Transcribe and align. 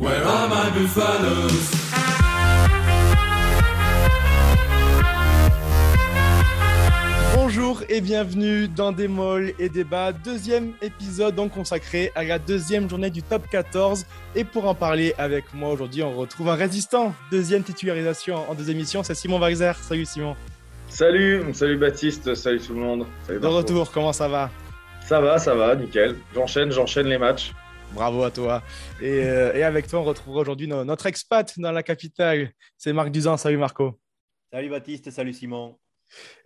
Where 0.00 0.24
are 0.24 0.48
my 0.48 0.70
buffaloes? 0.70 1.70
Bonjour 7.34 7.82
et 7.86 8.00
bienvenue 8.00 8.66
dans 8.66 8.92
Des 8.92 9.08
Molles 9.08 9.52
et 9.58 9.68
Débats, 9.68 10.12
deuxième 10.12 10.72
épisode 10.80 11.34
donc 11.34 11.52
consacré 11.52 12.12
à 12.14 12.24
la 12.24 12.38
deuxième 12.38 12.88
journée 12.88 13.10
du 13.10 13.22
top 13.22 13.46
14. 13.50 14.06
Et 14.36 14.44
pour 14.44 14.66
en 14.66 14.74
parler 14.74 15.12
avec 15.18 15.52
moi 15.52 15.70
aujourd'hui, 15.70 16.02
on 16.02 16.16
retrouve 16.16 16.48
un 16.48 16.54
résistant, 16.54 17.12
deuxième 17.30 17.62
titularisation 17.62 18.50
en 18.50 18.54
deux 18.54 18.70
émissions, 18.70 19.02
c'est 19.02 19.14
Simon 19.14 19.38
Weiser. 19.38 19.72
Salut 19.82 20.06
Simon. 20.06 20.34
Salut, 20.88 21.44
salut 21.52 21.76
Baptiste, 21.76 22.34
salut 22.34 22.60
tout 22.60 22.72
le 22.72 22.80
monde. 22.80 23.06
Salut 23.26 23.40
De 23.40 23.46
retour, 23.46 23.92
comment 23.92 24.14
ça 24.14 24.28
va? 24.28 24.48
Ça 25.04 25.20
va, 25.20 25.38
ça 25.38 25.54
va, 25.54 25.76
nickel. 25.76 26.16
J'enchaîne, 26.34 26.72
j'enchaîne 26.72 27.06
les 27.06 27.18
matchs. 27.18 27.52
Bravo 27.94 28.22
à 28.22 28.30
toi. 28.30 28.62
Et, 29.00 29.24
euh, 29.24 29.52
et 29.54 29.62
avec 29.62 29.86
toi, 29.88 30.00
on 30.00 30.04
retrouvera 30.04 30.40
aujourd'hui 30.42 30.68
no- 30.68 30.84
notre 30.84 31.06
expat 31.06 31.52
dans 31.58 31.72
la 31.72 31.82
capitale. 31.82 32.52
C'est 32.78 32.92
Marc 32.92 33.10
Duzan. 33.10 33.36
Salut 33.36 33.58
Marco. 33.58 33.98
Salut 34.52 34.70
Baptiste, 34.70 35.10
salut 35.10 35.32
Simon. 35.32 35.76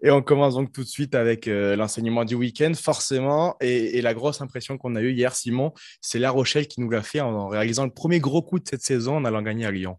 Et 0.03 0.11
on 0.11 0.21
commence 0.21 0.55
donc 0.55 0.73
tout 0.73 0.83
de 0.83 0.89
suite 0.89 1.15
avec 1.15 1.49
euh, 1.49 1.75
l'enseignement 1.77 2.25
du 2.25 2.35
week-end, 2.35 2.73
forcément. 2.75 3.57
Et, 3.61 3.99
et 3.99 4.03
la 4.03 4.13
grosse 4.15 4.41
impression 4.41 4.77
qu'on 4.77 4.95
a 4.95 5.01
eue 5.01 5.13
hier, 5.13 5.35
Simon, 5.35 5.73
c'est 6.03 6.19
La 6.19 6.31
Rochelle 6.31 6.67
qui 6.67 6.81
nous 6.81 6.91
l'a 6.91 7.03
fait 7.03 7.21
en, 7.21 7.33
en 7.35 7.49
réalisant 7.49 7.85
le 7.85 7.91
premier 7.91 8.21
gros 8.21 8.43
coup 8.43 8.59
de 8.59 8.69
cette 8.69 8.83
saison 8.83 9.17
en 9.17 9.25
allant 9.25 9.41
gagner 9.43 9.65
à 9.65 9.71
Lyon. 9.71 9.97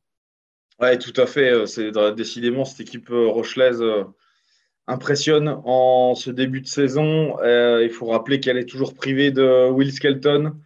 Ouais, 0.80 0.98
tout 1.00 1.14
à 1.20 1.26
fait. 1.26 1.50
euh, 1.52 1.66
C'est 1.66 1.92
décidément 2.16 2.66
cette 2.66 2.82
équipe 2.82 3.10
rochelaise 3.10 3.82
impressionne 4.88 5.60
en 5.64 6.14
ce 6.16 6.30
début 6.30 6.62
de 6.62 6.68
saison. 6.68 7.40
Euh, 7.42 7.84
il 7.84 7.90
faut 7.92 8.06
rappeler 8.08 8.40
qu'elle 8.40 8.58
est 8.58 8.70
toujours 8.70 8.94
privée 8.94 9.32
de 9.32 9.68
Will 9.70 9.92
Skelton. 9.92 10.60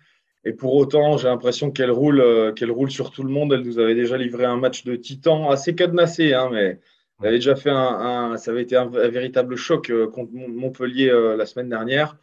Et 0.49 0.53
pour 0.53 0.73
autant, 0.73 1.15
j'ai 1.17 1.27
l'impression 1.27 1.69
qu'elle 1.69 1.91
roule, 1.91 2.21
euh, 2.21 2.51
qu'elle 2.53 2.71
roule 2.71 2.89
sur 2.89 3.11
tout 3.11 3.21
le 3.21 3.29
monde. 3.29 3.53
Elle 3.53 3.61
nous 3.61 3.77
avait 3.77 3.93
déjà 3.93 4.17
livré 4.17 4.45
un 4.45 4.57
match 4.57 4.83
de 4.83 4.95
titan 4.95 5.51
assez 5.51 5.75
cadenassé, 5.75 6.33
hein, 6.33 6.49
mais 6.51 6.79
elle 7.21 7.27
avait 7.27 7.37
déjà 7.37 7.55
fait 7.55 7.69
un, 7.69 8.35
ça 8.37 8.49
avait 8.49 8.63
été 8.63 8.75
un, 8.75 8.87
véritable 8.87 9.55
choc 9.57 9.91
euh, 9.91 10.07
contre 10.09 10.31
Mon- 10.33 10.49
Montpellier 10.49 11.09
euh, 11.09 11.37
la 11.37 11.45
semaine 11.45 11.69
dernière. 11.69 12.17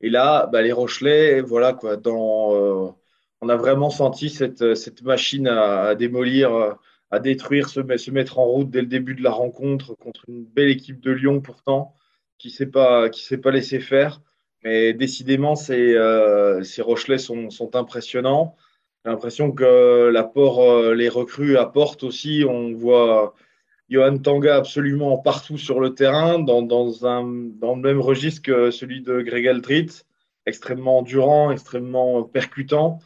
Et 0.00 0.10
là, 0.10 0.48
bah, 0.52 0.60
les 0.62 0.72
Rochelais, 0.72 1.40
voilà 1.40 1.72
quoi, 1.72 1.96
dans, 1.96 2.96
on 3.40 3.48
a 3.48 3.56
vraiment 3.56 3.90
senti 3.90 4.28
cette, 4.28 4.62
machine 5.02 5.46
à, 5.46 5.94
démolir, 5.94 6.76
à 7.12 7.20
détruire, 7.20 7.68
se, 7.68 7.78
met- 7.78 7.98
se 7.98 8.10
mettre 8.10 8.40
en 8.40 8.46
route 8.46 8.70
dès 8.70 8.80
le 8.80 8.88
début 8.88 9.14
de 9.14 9.22
la 9.22 9.30
rencontre 9.30 9.94
contre 9.94 10.24
une 10.28 10.44
belle 10.44 10.70
équipe 10.70 11.00
de 11.00 11.12
Lyon 11.12 11.40
pourtant, 11.40 11.94
qui 12.38 12.50
s'est 12.50 12.66
pas, 12.66 13.08
qui 13.08 13.22
s'est 13.24 13.38
pas 13.38 13.52
laissé 13.52 13.78
faire. 13.78 14.20
Mais 14.64 14.92
décidément, 14.92 15.54
ces, 15.56 15.94
euh, 15.94 16.62
ces 16.62 16.82
Rochelais 16.82 17.18
sont, 17.18 17.50
sont 17.50 17.76
impressionnants. 17.76 18.56
J'ai 19.04 19.10
l'impression 19.10 19.52
que 19.52 20.10
l'apport, 20.12 20.60
euh, 20.60 20.94
les 20.94 21.08
recrues 21.08 21.56
apportent 21.56 22.02
aussi. 22.02 22.44
On 22.48 22.72
voit 22.72 23.34
Johan 23.88 24.18
Tanga 24.18 24.56
absolument 24.56 25.16
partout 25.18 25.58
sur 25.58 25.80
le 25.80 25.94
terrain, 25.94 26.38
dans, 26.38 26.62
dans, 26.62 27.06
un, 27.06 27.24
dans 27.24 27.76
le 27.76 27.82
même 27.82 28.00
registre 28.00 28.42
que 28.42 28.70
celui 28.70 29.00
de 29.00 29.22
Greg 29.22 29.46
Aldrit, 29.46 30.02
extrêmement 30.46 30.98
endurant, 30.98 31.50
extrêmement 31.50 32.22
percutant. 32.24 32.98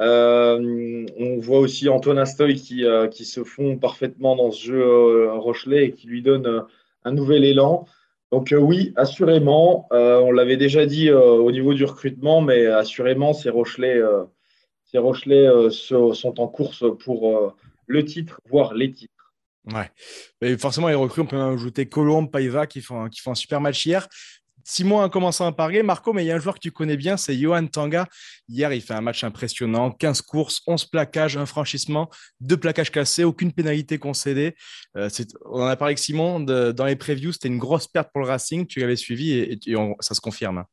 Euh, 0.00 1.04
on 1.18 1.38
voit 1.38 1.58
aussi 1.58 1.88
Antoine 1.88 2.18
Astoy 2.18 2.54
qui, 2.54 2.84
euh, 2.84 3.06
qui 3.08 3.24
se 3.26 3.44
fond 3.44 3.76
parfaitement 3.76 4.34
dans 4.34 4.50
ce 4.50 4.66
jeu 4.66 4.82
euh, 4.82 5.32
Rochelet 5.34 5.86
et 5.86 5.92
qui 5.92 6.06
lui 6.06 6.22
donne 6.22 6.46
euh, 6.46 6.60
un 7.04 7.12
nouvel 7.12 7.44
élan. 7.44 7.86
Donc 8.32 8.52
euh, 8.52 8.58
oui, 8.58 8.92
assurément, 8.96 9.88
euh, 9.92 10.20
on 10.20 10.30
l'avait 10.30 10.56
déjà 10.56 10.86
dit 10.86 11.08
euh, 11.08 11.20
au 11.20 11.50
niveau 11.50 11.74
du 11.74 11.84
recrutement, 11.84 12.40
mais 12.40 12.66
assurément, 12.66 13.32
ces 13.32 13.50
Rochelais, 13.50 14.00
sont 15.70 16.40
en 16.40 16.48
course 16.48 16.84
pour 17.00 17.54
le 17.86 18.04
titre, 18.04 18.40
voire 18.48 18.74
les 18.74 18.92
titres. 18.92 19.34
Ouais. 19.72 20.56
Forcément, 20.56 20.88
les 20.88 20.94
recrues, 20.94 21.22
on 21.22 21.26
peut 21.26 21.40
ajouter 21.40 21.86
Colombe, 21.86 22.30
Paiva 22.30 22.66
qui 22.66 22.80
font, 22.80 23.08
qui 23.08 23.20
font 23.20 23.32
un 23.32 23.36
super 23.36 23.60
match 23.60 23.84
hier. 23.84 24.08
Simon 24.64 25.00
a 25.02 25.08
commencé 25.08 25.42
à 25.42 25.46
en 25.46 25.52
parler. 25.52 25.82
Marco, 25.82 26.12
mais 26.12 26.24
il 26.24 26.26
y 26.26 26.30
a 26.30 26.36
un 26.36 26.38
joueur 26.38 26.54
que 26.54 26.60
tu 26.60 26.70
connais 26.72 26.96
bien, 26.96 27.16
c'est 27.16 27.36
Johan 27.36 27.66
Tanga. 27.66 28.06
Hier, 28.48 28.72
il 28.72 28.80
fait 28.80 28.94
un 28.94 29.00
match 29.00 29.24
impressionnant. 29.24 29.90
15 29.90 30.22
courses, 30.22 30.60
11 30.66 30.84
plaquages, 30.86 31.36
un 31.36 31.46
franchissement, 31.46 32.08
deux 32.40 32.56
plaquages 32.56 32.90
cassés, 32.90 33.24
aucune 33.24 33.52
pénalité 33.52 33.98
concédée. 33.98 34.54
Euh, 34.96 35.08
on 35.46 35.62
en 35.62 35.66
a 35.66 35.76
parlé 35.76 35.92
avec 35.92 35.98
Simon 35.98 36.40
de- 36.40 36.72
dans 36.72 36.84
les 36.86 36.96
previews. 36.96 37.32
C'était 37.32 37.48
une 37.48 37.58
grosse 37.58 37.86
perte 37.88 38.10
pour 38.12 38.22
le 38.22 38.28
Racing. 38.28 38.66
Tu 38.66 38.80
l'avais 38.80 38.96
suivi 38.96 39.32
et, 39.32 39.58
et 39.66 39.76
on- 39.76 39.96
ça 40.00 40.14
se 40.14 40.20
confirme. 40.20 40.64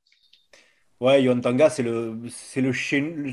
Ouais, 1.00 1.22
Yohan 1.22 1.40
Tanga, 1.42 1.70
c'est 1.70 1.84
le, 1.84 2.18
le, 2.56 2.72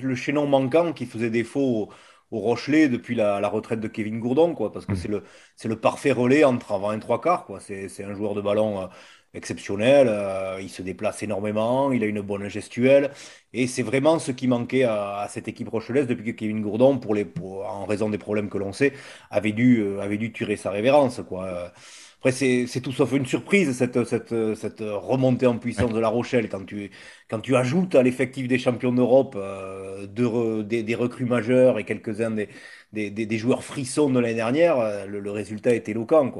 le 0.02 0.14
chaînon 0.14 0.46
manquant 0.46 0.92
qui 0.92 1.06
faisait 1.06 1.30
défaut 1.30 1.88
au, 2.30 2.36
au 2.36 2.40
Rochelet 2.40 2.88
depuis 2.90 3.14
la, 3.14 3.40
la 3.40 3.48
retraite 3.48 3.80
de 3.80 3.88
Kevin 3.88 4.20
Gourdon, 4.20 4.54
quoi, 4.54 4.70
parce 4.70 4.84
que 4.84 4.92
Mm. 4.92 4.96
c'est 4.96 5.08
le, 5.08 5.22
le 5.64 5.80
parfait 5.80 6.12
relais 6.12 6.44
entre 6.44 6.72
avant 6.72 6.92
et 6.92 7.00
trois 7.00 7.20
quarts, 7.22 7.46
c'est 7.60 8.04
un 8.04 8.14
joueur 8.14 8.34
de 8.34 8.42
ballon 8.42 8.82
euh, 8.82 8.86
exceptionnel, 9.34 10.06
euh, 10.08 10.58
il 10.62 10.68
se 10.70 10.82
déplace 10.82 11.22
énormément, 11.22 11.92
il 11.92 12.02
a 12.02 12.06
une 12.06 12.20
bonne 12.20 12.48
gestuelle, 12.48 13.10
et 13.52 13.66
c'est 13.66 13.82
vraiment 13.82 14.18
ce 14.18 14.32
qui 14.32 14.48
manquait 14.48 14.84
à, 14.84 15.18
à 15.18 15.28
cette 15.28 15.48
équipe 15.48 15.68
rochelaise 15.68 16.06
depuis 16.06 16.24
que 16.32 16.38
Kevin 16.38 16.62
Gourdon, 16.62 16.98
pour 16.98 17.14
les, 17.14 17.24
pour- 17.24 17.66
en 17.66 17.84
raison 17.86 18.08
des 18.10 18.18
problèmes 18.18 18.48
que 18.48 18.58
l'on 18.58 18.72
sait, 18.72 18.92
avait 19.30 19.52
dû, 19.52 19.80
euh, 19.80 20.00
avait 20.00 20.18
dû 20.18 20.32
tirer 20.32 20.56
sa 20.56 20.70
révérence, 20.70 21.20
quoi. 21.28 21.72
Après, 22.18 22.32
c'est 22.32 22.80
tout 22.80 22.92
sauf 22.92 23.12
une 23.12 23.26
surprise, 23.26 23.76
cette, 23.76 24.02
cette, 24.04 24.34
cette 24.54 24.80
remontée 24.80 25.46
en 25.46 25.58
puissance 25.58 25.92
de 25.92 25.98
La 26.00 26.08
Rochelle, 26.08 26.48
quand 26.48 26.64
tu, 26.64 26.90
quand 27.28 27.40
tu 27.40 27.54
ajoutes 27.54 27.94
à 27.94 28.02
l'effectif 28.02 28.48
des 28.48 28.58
champions 28.58 28.92
d'Europe 28.92 29.34
euh, 29.36 30.06
re- 30.06 30.62
des, 30.62 30.82
des 30.82 30.94
recrues 30.94 31.26
majeures 31.26 31.78
et 31.78 31.84
quelques-uns 31.84 32.30
des, 32.30 32.48
des, 32.94 33.10
des- 33.10 33.26
des 33.26 33.38
joueurs 33.38 33.64
frissons 33.64 34.10
de 34.10 34.20
l'année 34.20 34.34
dernière, 34.34 34.78
euh, 34.78 35.06
le, 35.06 35.20
le 35.20 35.30
résultat 35.30 35.74
est 35.74 35.88
éloquent. 35.88 36.32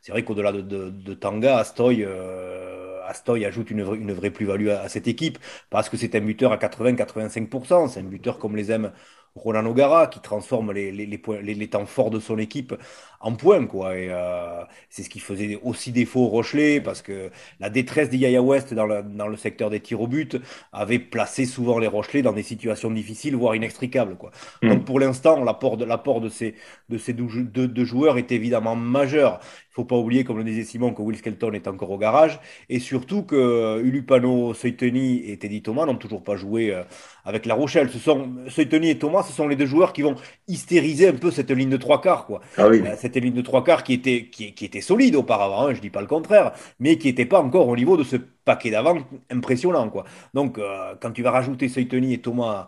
C'est 0.00 0.12
vrai 0.12 0.24
qu'au-delà 0.24 0.52
de, 0.52 0.60
de, 0.60 0.90
de 0.90 1.14
Tanga, 1.14 1.58
Astoy, 1.58 2.04
euh, 2.04 3.00
Astoy 3.06 3.44
ajoute 3.44 3.70
une, 3.70 3.82
vraie- 3.82 3.98
une 3.98 4.12
vraie 4.12 4.30
plus-value 4.30 4.68
à, 4.68 4.82
à 4.82 4.88
cette 4.88 5.08
équipe 5.08 5.38
parce 5.70 5.88
que 5.88 5.96
c'est 5.96 6.14
un 6.14 6.20
buteur 6.20 6.52
à 6.52 6.56
80-85%. 6.58 7.88
C'est 7.88 8.00
un 8.00 8.04
buteur 8.04 8.38
comme 8.38 8.56
les 8.56 8.70
aime 8.70 8.92
Roland 9.34 9.66
O'Gara 9.66 10.06
qui 10.06 10.20
transforme 10.20 10.72
les, 10.72 10.92
les, 10.92 11.06
les, 11.06 11.54
les 11.54 11.68
temps 11.70 11.86
forts 11.86 12.10
de 12.10 12.20
son 12.20 12.38
équipe 12.38 12.74
en 13.24 13.32
points, 13.34 13.66
quoi. 13.66 13.96
Et 13.96 14.08
euh, 14.10 14.62
c'est 14.90 15.02
ce 15.02 15.08
qui 15.10 15.18
faisait 15.18 15.58
aussi 15.62 15.90
défaut 15.92 16.20
au 16.20 16.28
Rochelet 16.28 16.80
parce 16.80 17.02
que 17.02 17.30
la 17.58 17.70
détresse 17.70 18.10
des 18.10 18.18
Yaya 18.18 18.42
West 18.42 18.74
dans 18.74 18.86
le, 18.86 19.02
dans 19.02 19.28
le 19.28 19.36
secteur 19.36 19.70
des 19.70 19.80
tirs 19.80 20.00
au 20.02 20.06
but 20.06 20.36
avait 20.72 20.98
placé 20.98 21.46
souvent 21.46 21.78
les 21.78 21.86
Rochelais 21.88 22.22
dans 22.22 22.32
des 22.32 22.42
situations 22.42 22.90
difficiles, 22.90 23.34
voire 23.34 23.56
inextricables, 23.56 24.16
quoi. 24.16 24.30
Mm. 24.62 24.68
Donc 24.68 24.84
pour 24.84 25.00
l'instant, 25.00 25.42
l'apport 25.42 25.76
de, 25.76 25.84
l'apport 25.84 26.20
de 26.20 26.28
ces, 26.28 26.54
de 26.90 26.98
ces 26.98 27.14
deux, 27.14 27.26
deux- 27.42 27.68
deux 27.68 27.84
joueurs 27.84 28.18
est 28.18 28.30
évidemment 28.30 28.76
majeur. 28.76 29.40
Il 29.70 29.74
faut 29.74 29.84
pas 29.84 29.96
oublier, 29.96 30.22
comme 30.22 30.38
le 30.38 30.44
disait 30.44 30.62
Simon, 30.62 30.92
que 30.94 31.02
Will 31.02 31.16
Skelton 31.16 31.52
est 31.52 31.66
encore 31.66 31.90
au 31.90 31.98
garage 31.98 32.38
et 32.68 32.78
surtout 32.78 33.24
que 33.24 33.80
Ulupano, 33.82 34.54
Soiteni 34.54 35.28
et 35.28 35.36
Teddy 35.36 35.62
Thomas 35.62 35.84
n'ont 35.86 35.96
toujours 35.96 36.22
pas 36.22 36.36
joué 36.36 36.72
euh, 36.72 36.84
avec 37.24 37.44
La 37.44 37.54
Rochelle. 37.54 37.90
Ce 37.90 37.98
sont 37.98 38.28
Soiteni 38.48 38.90
et 38.90 38.98
Thomas, 38.98 39.24
ce 39.24 39.32
sont 39.32 39.48
les 39.48 39.56
deux 39.56 39.66
joueurs 39.66 39.92
qui 39.92 40.02
vont 40.02 40.14
hystériser 40.46 41.08
un 41.08 41.14
peu 41.14 41.32
cette 41.32 41.50
ligne 41.50 41.70
de 41.70 41.76
trois 41.76 42.00
quarts, 42.00 42.26
quoi. 42.26 42.40
Ah 42.56 42.68
oui. 42.68 42.82
Euh, 42.86 42.94
Cette 43.14 43.22
ligne 43.24 43.34
de 43.34 43.42
trois 43.42 43.64
quarts 43.64 43.84
qui 43.84 43.94
était, 43.94 44.28
qui, 44.30 44.54
qui 44.54 44.64
était 44.64 44.80
solide 44.80 45.14
auparavant, 45.16 45.68
hein, 45.68 45.74
je 45.74 45.80
dis 45.80 45.90
pas 45.90 46.00
le 46.00 46.06
contraire, 46.08 46.52
mais 46.80 46.98
qui 46.98 47.06
n'était 47.08 47.26
pas 47.26 47.40
encore 47.40 47.68
au 47.68 47.76
niveau 47.76 47.96
de 47.96 48.02
ce 48.04 48.16
paquet 48.16 48.70
d'avant 48.70 48.98
impressionnant, 49.30 49.88
quoi. 49.88 50.04
Donc, 50.34 50.58
euh, 50.58 50.94
quand 51.00 51.12
tu 51.12 51.22
vas 51.22 51.30
rajouter 51.30 51.68
Soiteni 51.68 52.12
et 52.14 52.20
Thomas 52.20 52.66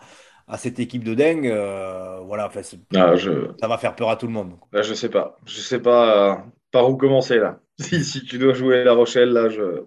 à 0.49 0.59
cette 0.59 0.79
équipe 0.79 1.03
de 1.05 1.15
dingue, 1.15 1.49
euh, 1.49 2.21
voilà, 2.25 2.51
Ah, 2.95 3.17
je, 3.17 3.51
ça 3.61 3.69
va 3.69 3.79
faire 3.79 3.97
peur 3.97 4.11
à 4.11 4.17
tout 4.17 4.27
le 4.27 4.33
monde. 4.33 4.53
là, 4.73 4.83
je 4.83 4.95
sais 4.95 5.09
pas. 5.09 5.37
Je 5.47 5.61
sais 5.61 5.81
pas 5.81 6.33
euh, 6.33 6.37
par 6.71 6.89
où 6.89 6.97
commencer 6.97 7.39
là. 7.39 7.61
Si, 7.79 8.05
si 8.05 8.25
tu 8.25 8.39
dois 8.39 8.55
jouer 8.55 8.85
La 8.85 8.95
Rochelle, 8.95 9.31
là, 9.31 9.49
je... 9.51 9.85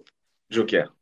Joker. 0.50 0.92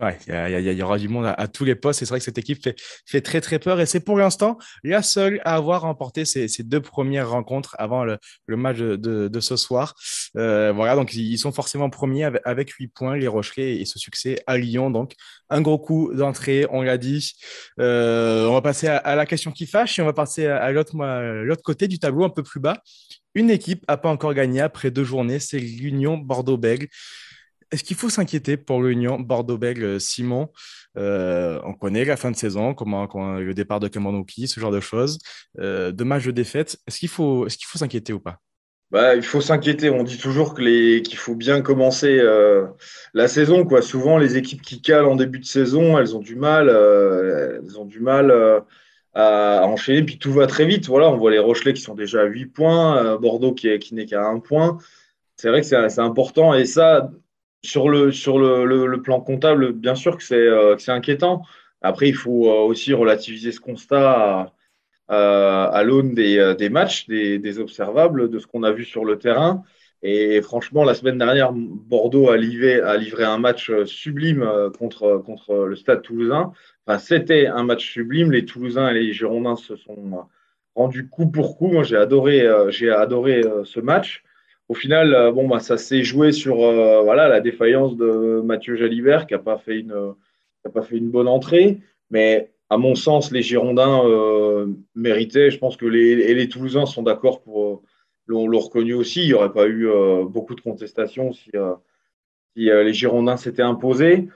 Ouais, 0.00 0.16
il 0.28 0.72
y, 0.76 0.82
aura 0.82 0.96
du 0.96 1.08
monde 1.08 1.34
à, 1.36 1.48
tous 1.48 1.64
les 1.64 1.74
postes. 1.74 1.98
C'est 1.98 2.08
vrai 2.08 2.20
que 2.20 2.24
cette 2.24 2.38
équipe 2.38 2.62
fait, 3.04 3.20
très, 3.20 3.40
très 3.40 3.58
peur. 3.58 3.80
Et 3.80 3.86
c'est 3.86 3.98
pour 3.98 4.16
l'instant 4.16 4.56
la 4.84 5.02
seule 5.02 5.40
à 5.44 5.56
avoir 5.56 5.82
remporté 5.82 6.24
ces, 6.24 6.48
deux 6.62 6.80
premières 6.80 7.30
rencontres 7.30 7.74
avant 7.80 8.04
le, 8.04 8.18
match 8.48 8.78
de, 8.78 9.40
ce 9.40 9.56
soir. 9.56 9.96
Euh, 10.36 10.72
voilà, 10.72 10.94
donc 10.94 11.14
ils 11.14 11.38
sont 11.38 11.50
forcément 11.50 11.90
premiers 11.90 12.24
avec, 12.24 12.42
avec 12.44 12.70
8 12.70 12.88
points, 12.88 13.16
les 13.16 13.26
Rocherets, 13.26 13.76
et 13.76 13.84
ce 13.86 13.98
succès 13.98 14.40
à 14.46 14.56
Lyon. 14.56 14.90
Donc, 14.90 15.14
un 15.50 15.60
gros 15.62 15.78
coup 15.78 16.12
d'entrée, 16.14 16.66
on 16.70 16.82
l'a 16.82 16.96
dit. 16.96 17.32
Euh, 17.80 18.46
on 18.46 18.52
va 18.52 18.62
passer 18.62 18.86
à, 18.86 19.16
la 19.16 19.26
question 19.26 19.50
qui 19.50 19.66
fâche 19.66 19.98
et 19.98 20.02
on 20.02 20.06
va 20.06 20.12
passer 20.12 20.46
à, 20.46 20.62
à 20.62 20.70
l'autre 20.70 21.62
côté 21.64 21.88
du 21.88 21.98
tableau, 21.98 22.24
un 22.24 22.30
peu 22.30 22.44
plus 22.44 22.60
bas. 22.60 22.82
Une 23.34 23.50
équipe 23.50 23.84
n'a 23.88 23.96
pas 23.96 24.08
encore 24.08 24.34
gagné 24.34 24.60
après 24.60 24.92
deux 24.92 25.04
journées, 25.04 25.40
c'est 25.40 25.58
l'Union 25.58 26.18
Bordeaux-Bègles. 26.18 26.88
Est-ce 27.70 27.84
qu'il 27.84 27.96
faut 27.96 28.08
s'inquiéter 28.10 28.56
pour 28.56 28.82
l'Union 28.82 29.20
Bordeaux-Bègles, 29.20 30.00
Simon 30.00 30.50
Euh, 30.96 31.60
On 31.64 31.74
connaît 31.74 32.04
la 32.04 32.16
fin 32.16 32.30
de 32.30 32.36
saison, 32.36 32.74
comment, 32.74 33.06
comment- 33.06 33.38
le 33.38 33.54
départ 33.54 33.80
de 33.80 33.88
Kamanouki, 33.88 34.48
ce 34.48 34.58
genre 34.60 34.72
de 34.72 34.80
choses. 34.80 35.18
Euh, 35.60 35.92
deux 35.92 36.04
matchs 36.04 36.24
de 36.26 36.30
défaite, 36.32 36.78
est-ce 36.86 36.98
qu'il 36.98 37.08
faut 37.08 37.46
est-ce 37.46 37.56
qu'il 37.58 37.66
faut 37.66 37.78
s'inquiéter 37.78 38.12
ou 38.12 38.20
pas? 38.20 38.40
Bah, 38.90 39.14
il 39.14 39.22
faut 39.22 39.42
s'inquiéter. 39.42 39.90
On 39.90 40.02
dit 40.02 40.16
toujours 40.18 40.54
que 40.54 40.62
les... 40.62 41.02
qu'il 41.02 41.18
faut 41.18 41.34
bien 41.34 41.60
commencer 41.60 42.18
euh, 42.20 42.66
la 43.12 43.28
saison, 43.28 43.64
quoi. 43.66 43.82
Souvent, 43.82 44.16
les 44.16 44.38
équipes 44.38 44.62
qui 44.62 44.80
calent 44.80 45.04
en 45.04 45.16
début 45.16 45.38
de 45.40 45.44
saison, 45.44 45.98
elles 45.98 46.16
ont 46.16 46.20
du 46.20 46.36
mal, 46.36 46.70
euh, 46.70 47.60
elles 47.62 47.78
ont 47.78 47.84
du 47.84 48.00
mal 48.00 48.30
euh, 48.30 48.60
à, 49.14 49.66
enchaîner. 49.66 50.02
Puis 50.04 50.18
tout 50.18 50.32
va 50.32 50.46
très 50.46 50.64
vite. 50.64 50.86
Voilà, 50.88 51.10
on 51.10 51.18
voit 51.18 51.30
les 51.30 51.38
Rochelais 51.38 51.74
qui 51.74 51.82
sont 51.82 51.94
déjà 51.94 52.22
à 52.22 52.24
8 52.24 52.46
points, 52.46 53.16
Bordeaux 53.18 53.52
qui, 53.54 53.78
qui 53.78 53.94
n'est 53.94 54.06
qu'à 54.06 54.24
1 54.26 54.40
point. 54.40 54.78
C'est 55.36 55.50
vrai 55.50 55.60
que 55.60 55.66
c'est 55.66 55.98
important. 56.00 56.54
Et 56.54 56.64
ça, 56.66 57.10
sur 57.62 57.88
le, 57.88 58.12
sur 58.12 58.38
le, 58.38 59.02
plan 59.02 59.20
comptable, 59.20 59.72
bien 59.72 59.94
sûr 59.94 60.16
que 60.16 60.22
c'est 60.22 60.90
inquiétant. 60.90 61.42
Après, 61.82 62.08
il 62.08 62.14
faut 62.14 62.48
aussi 62.48 62.92
relativiser 62.92 63.52
ce 63.52 63.60
constat 63.60 64.52
à, 65.08 65.82
l'aune 65.84 66.14
des, 66.14 66.54
des, 66.58 66.68
matchs, 66.68 67.06
des, 67.08 67.58
observables, 67.58 68.30
de 68.30 68.38
ce 68.38 68.46
qu'on 68.46 68.62
a 68.62 68.72
vu 68.72 68.84
sur 68.84 69.04
le 69.04 69.18
terrain. 69.18 69.64
Et 70.02 70.40
franchement, 70.42 70.84
la 70.84 70.94
semaine 70.94 71.18
dernière, 71.18 71.52
Bordeaux 71.52 72.30
a 72.30 72.36
livré, 72.36 72.80
a 72.80 72.96
livré 72.96 73.24
un 73.24 73.38
match 73.38 73.72
sublime 73.84 74.42
euh, 74.42 74.70
contre, 74.70 75.66
le 75.66 75.74
Stade 75.74 76.02
toulousain. 76.02 76.52
C'était 76.98 77.46
un 77.46 77.64
match 77.64 77.90
sublime. 77.90 78.30
Les 78.30 78.44
Toulousains 78.44 78.90
et 78.90 78.94
les 78.94 79.12
Girondins 79.12 79.56
se 79.56 79.76
sont 79.76 80.28
rendus 80.74 81.08
coup 81.08 81.26
pour 81.26 81.58
coup. 81.58 81.66
Moi, 81.66 81.82
j'ai 81.82 81.96
adoré, 81.96 82.42
euh, 82.42 82.70
euh, 82.70 83.64
ce 83.64 83.80
match. 83.80 84.22
Au 84.68 84.74
final, 84.74 85.32
bon, 85.34 85.48
bah, 85.48 85.60
ça 85.60 85.78
s'est 85.78 86.02
joué 86.02 86.32
sur 86.32 86.56
voilà, 86.56 87.26
la 87.28 87.40
défaillance 87.40 87.96
de 87.96 88.42
Mathieu 88.44 88.76
Jalibert, 88.76 89.26
qui 89.26 89.32
n'a 89.32 89.38
pas, 89.38 89.56
fait 89.56 89.80
une, 89.80 90.14
pas 90.72 90.82
fait 90.82 90.98
une 90.98 91.10
bonne 91.10 91.28
entrée. 91.28 91.78
Mais 92.10 92.50
à 92.68 92.76
mon 92.76 92.94
sens, 92.94 93.32
les 93.32 93.40
Girondins 93.40 94.02
méritaient. 94.94 95.50
Je 95.50 95.58
pense 95.58 95.78
que 95.78 95.86
les, 95.86 96.10
et 96.10 96.34
les 96.34 96.48
Toulousains 96.48 96.84
sont 96.84 97.02
d'accord 97.02 97.40
pour 97.40 97.82
l'ont 98.28 98.58
reconnu 98.58 98.94
aussi. 98.94 99.22
Il 99.22 99.28
n'y 99.28 99.34
aurait 99.34 99.52
pas 99.52 99.66
eu 99.66 99.88
euh, 99.88 100.24
beaucoup 100.24 100.54
de 100.54 100.60
contestations 100.60 101.32
si, 101.32 101.50
euh, 101.54 101.74
euh, 102.58 102.84
les 102.84 102.92
Girondins 102.92 103.36
s'étaient 103.36 103.62
imposés. 103.62 104.28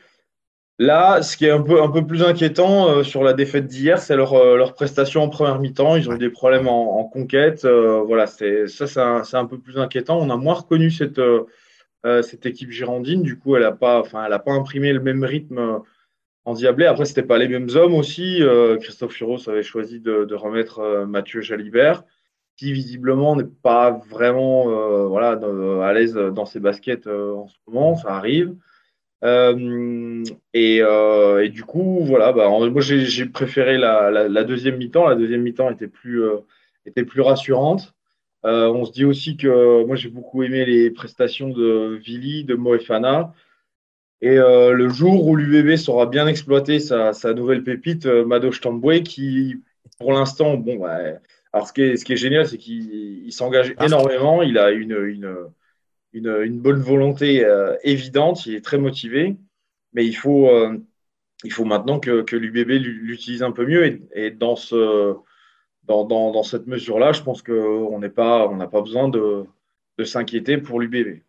Là, 0.78 1.22
ce 1.22 1.36
qui 1.36 1.46
est 1.46 1.50
un 1.50 1.62
peu, 1.62 2.06
plus 2.06 2.22
inquiétant 2.24 3.04
sur 3.04 3.22
la 3.22 3.34
défaite 3.34 3.66
d'hier, 3.66 3.98
c'est 4.00 4.16
leur, 4.16 4.34
leur, 4.56 4.74
prestation 4.74 5.22
en 5.22 5.28
première 5.28 5.60
mi-temps. 5.60 5.96
Ils 5.96 6.08
ont 6.08 6.14
eu 6.14 6.18
des 6.18 6.30
problèmes 6.30 6.66
en, 6.66 7.04
conquête. 7.04 7.64
voilà, 7.64 8.26
c'est, 8.26 8.66
ça, 8.66 9.22
c'est 9.22 9.36
un, 9.36 9.46
peu 9.46 9.58
plus 9.58 9.78
inquiétant. 9.78 10.18
On 10.18 10.30
a 10.30 10.36
moins 10.36 10.54
reconnu 10.54 10.90
cette, 10.90 11.20
équipe 12.44 12.70
girondine. 12.70 13.22
Du 13.22 13.38
coup, 13.38 13.54
elle 13.54 13.62
n'a 13.62 13.72
pas, 13.72 14.02
pas 14.02 14.52
imprimé 14.52 14.92
le 14.92 15.00
même 15.00 15.22
rythme 15.22 15.82
en 16.44 16.54
Diablé. 16.54 16.86
Après, 16.86 17.04
ce 17.04 17.20
pas 17.20 17.38
les 17.38 17.48
mêmes 17.48 17.68
hommes 17.74 17.94
aussi. 17.94 18.42
Christophe 18.80 19.12
Furos 19.12 19.48
avait 19.48 19.62
choisi 19.62 20.00
de, 20.00 20.34
remettre 20.34 21.04
Mathieu 21.06 21.42
Jalibert 21.42 22.02
qui 22.56 22.72
visiblement 22.72 23.36
n'est 23.36 23.44
pas 23.44 23.90
vraiment 24.08 24.68
euh, 24.68 25.06
voilà, 25.06 25.40
à 25.86 25.92
l'aise 25.92 26.14
dans 26.14 26.46
ses 26.46 26.60
baskets 26.60 27.06
euh, 27.06 27.34
en 27.34 27.48
ce 27.48 27.56
moment, 27.66 27.96
ça 27.96 28.10
arrive. 28.10 28.54
Euh, 29.24 30.24
et, 30.52 30.78
et, 30.78 31.48
du 31.48 31.64
coup, 31.64 32.00
voilà, 32.04 32.32
bah, 32.32 32.48
moi 32.48 32.80
j'ai 32.80 33.26
préféré 33.26 33.78
la, 33.78 34.10
la, 34.10 34.44
deuxième 34.44 34.76
mi-temps. 34.76 35.08
La 35.08 35.14
deuxième 35.14 35.42
mi-temps 35.42 35.70
était 35.70 35.88
plus, 35.88 36.22
était 36.86 37.04
plus 37.04 37.20
rassurante. 37.20 37.94
on 38.42 38.84
se 38.84 38.92
dit 38.92 39.04
aussi 39.04 39.36
que 39.36 39.84
moi 39.84 39.96
j'ai 39.96 40.08
beaucoup 40.08 40.42
aimé 40.42 40.64
les 40.64 40.90
prestations 40.90 41.50
de 41.50 41.98
Vili, 42.02 42.44
de 42.44 42.54
Moefana. 42.54 43.32
Et 44.20 44.36
le 44.36 44.88
jour 44.88 45.26
où 45.26 45.36
l'UBB 45.36 45.76
saura 45.76 46.06
bien 46.06 46.26
exploiter 46.26 46.80
sa, 46.80 47.12
sa 47.12 47.34
nouvelle 47.34 47.62
pépite, 47.64 48.06
Madoche 48.06 48.60
Tamboué, 48.60 49.02
qui 49.02 49.56
pour 49.98 50.12
l'instant, 50.12 50.56
bon, 50.56 50.76
bah, 50.76 50.98
alors, 51.52 51.68
ce 51.68 51.72
qui 51.72 51.82
est, 51.82 51.96
ce 51.96 52.04
qui 52.04 52.14
est 52.14 52.16
génial, 52.16 52.46
c'est 52.46 52.58
qu'il 52.58 53.30
s'engage 53.32 53.74
énormément. 53.80 54.42
Il 54.42 54.58
a 54.58 54.70
une, 54.70 54.96
une, 55.04 55.36
une, 56.12 56.60
bonne 56.60 56.80
volonté 56.80 57.44
euh, 57.44 57.76
évidente. 57.82 58.46
Il 58.46 58.54
est 58.54 58.64
très 58.64 58.78
motivé. 58.78 59.36
Mais 59.92 60.06
il 60.06 60.14
faut, 60.14 60.48
euh, 60.48 60.78
il 61.44 61.52
faut 61.52 61.64
maintenant 61.64 62.00
que, 62.00 62.22
que 62.22 62.36
l'UBB 62.36 62.70
l'utilise 62.70 63.42
un 63.42 63.52
peu 63.52 63.66
mieux. 63.66 64.00
Et, 64.14 64.30
dans, 64.30 64.56
ce, 64.56 65.14
dans, 65.84 66.04
dans, 66.04 66.32
dans 66.32 66.42
cette 66.42 66.66
mesure-là, 66.66 67.12
je 67.12 67.22
pense 67.22 67.42
qu'on 67.42 67.98
n'a 67.98 68.08
pas, 68.08 68.48
besoin 68.80 69.08
de, 69.08 69.44
de 69.98 70.04
s'inquiéter 70.04 70.58
pour 70.58 70.80
l'UBB. 70.80 71.20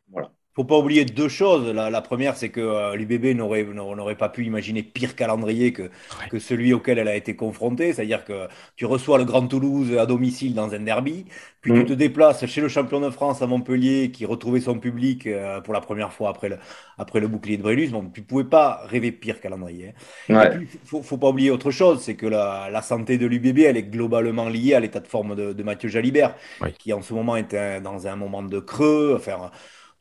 Faut 0.55 0.65
pas 0.65 0.77
oublier 0.77 1.03
deux 1.03 1.29
choses. 1.29 1.67
La, 1.73 1.89
la 1.89 2.01
première, 2.01 2.37
c'est 2.37 2.49
que 2.49 2.61
euh, 2.61 2.95
l'UBB 2.95 3.35
n'aurait 3.35 4.15
pas 4.15 4.29
pu 4.29 4.45
imaginer 4.45 4.83
pire 4.83 5.15
calendrier 5.15 5.73
que, 5.73 5.89
que 6.29 6.37
celui 6.37 6.73
auquel 6.73 6.99
elle 6.99 7.07
a 7.07 7.15
été 7.15 7.35
confrontée. 7.35 7.91
C'est-à-dire 7.91 8.23
que 8.23 8.47
tu 8.75 8.85
reçois 8.85 9.17
le 9.17 9.25
Grand 9.25 9.47
Toulouse 9.47 9.97
à 9.97 10.05
domicile 10.05 10.53
dans 10.53 10.71
un 10.75 10.79
derby, 10.79 11.25
puis 11.61 11.71
tu 11.73 11.79
mm. 11.79 11.85
te 11.85 11.93
déplaces 11.93 12.45
chez 12.45 12.61
le 12.61 12.67
champion 12.67 12.99
de 12.99 13.09
France 13.09 13.41
à 13.41 13.47
Montpellier 13.47 14.11
qui 14.11 14.27
retrouvait 14.27 14.59
son 14.59 14.77
public 14.77 15.25
euh, 15.25 15.59
pour 15.59 15.73
la 15.73 15.81
première 15.81 16.13
fois 16.13 16.29
après 16.29 16.49
le, 16.49 16.57
après 16.99 17.19
le 17.19 17.27
bouclier 17.27 17.57
de 17.57 17.63
Brélus. 17.63 17.89
Bon, 17.89 18.11
tu 18.13 18.21
pouvais 18.21 18.43
pas 18.43 18.83
rêver 18.85 19.11
pire 19.11 19.41
calendrier. 19.41 19.95
Hein. 20.29 20.43
Et 20.43 20.49
puis, 20.57 20.67
faut, 20.85 21.01
faut 21.01 21.17
pas 21.17 21.29
oublier 21.29 21.49
autre 21.49 21.71
chose, 21.71 22.01
c'est 22.03 22.15
que 22.15 22.27
la, 22.27 22.69
la, 22.71 22.81
santé 22.83 23.17
de 23.17 23.25
l'UBB, 23.25 23.59
elle 23.59 23.77
est 23.77 23.89
globalement 23.89 24.49
liée 24.49 24.75
à 24.75 24.79
l'état 24.79 24.99
de 24.99 25.07
forme 25.07 25.35
de, 25.35 25.51
de 25.51 25.63
Mathieu 25.63 25.89
Jalibert, 25.89 26.35
qui 26.77 26.93
en 26.93 27.01
ce 27.01 27.13
moment 27.15 27.37
est 27.37 27.55
dans 27.81 28.05
un 28.05 28.15
moment 28.15 28.43
de 28.43 28.59
creux. 28.59 29.15
Enfin, 29.17 29.49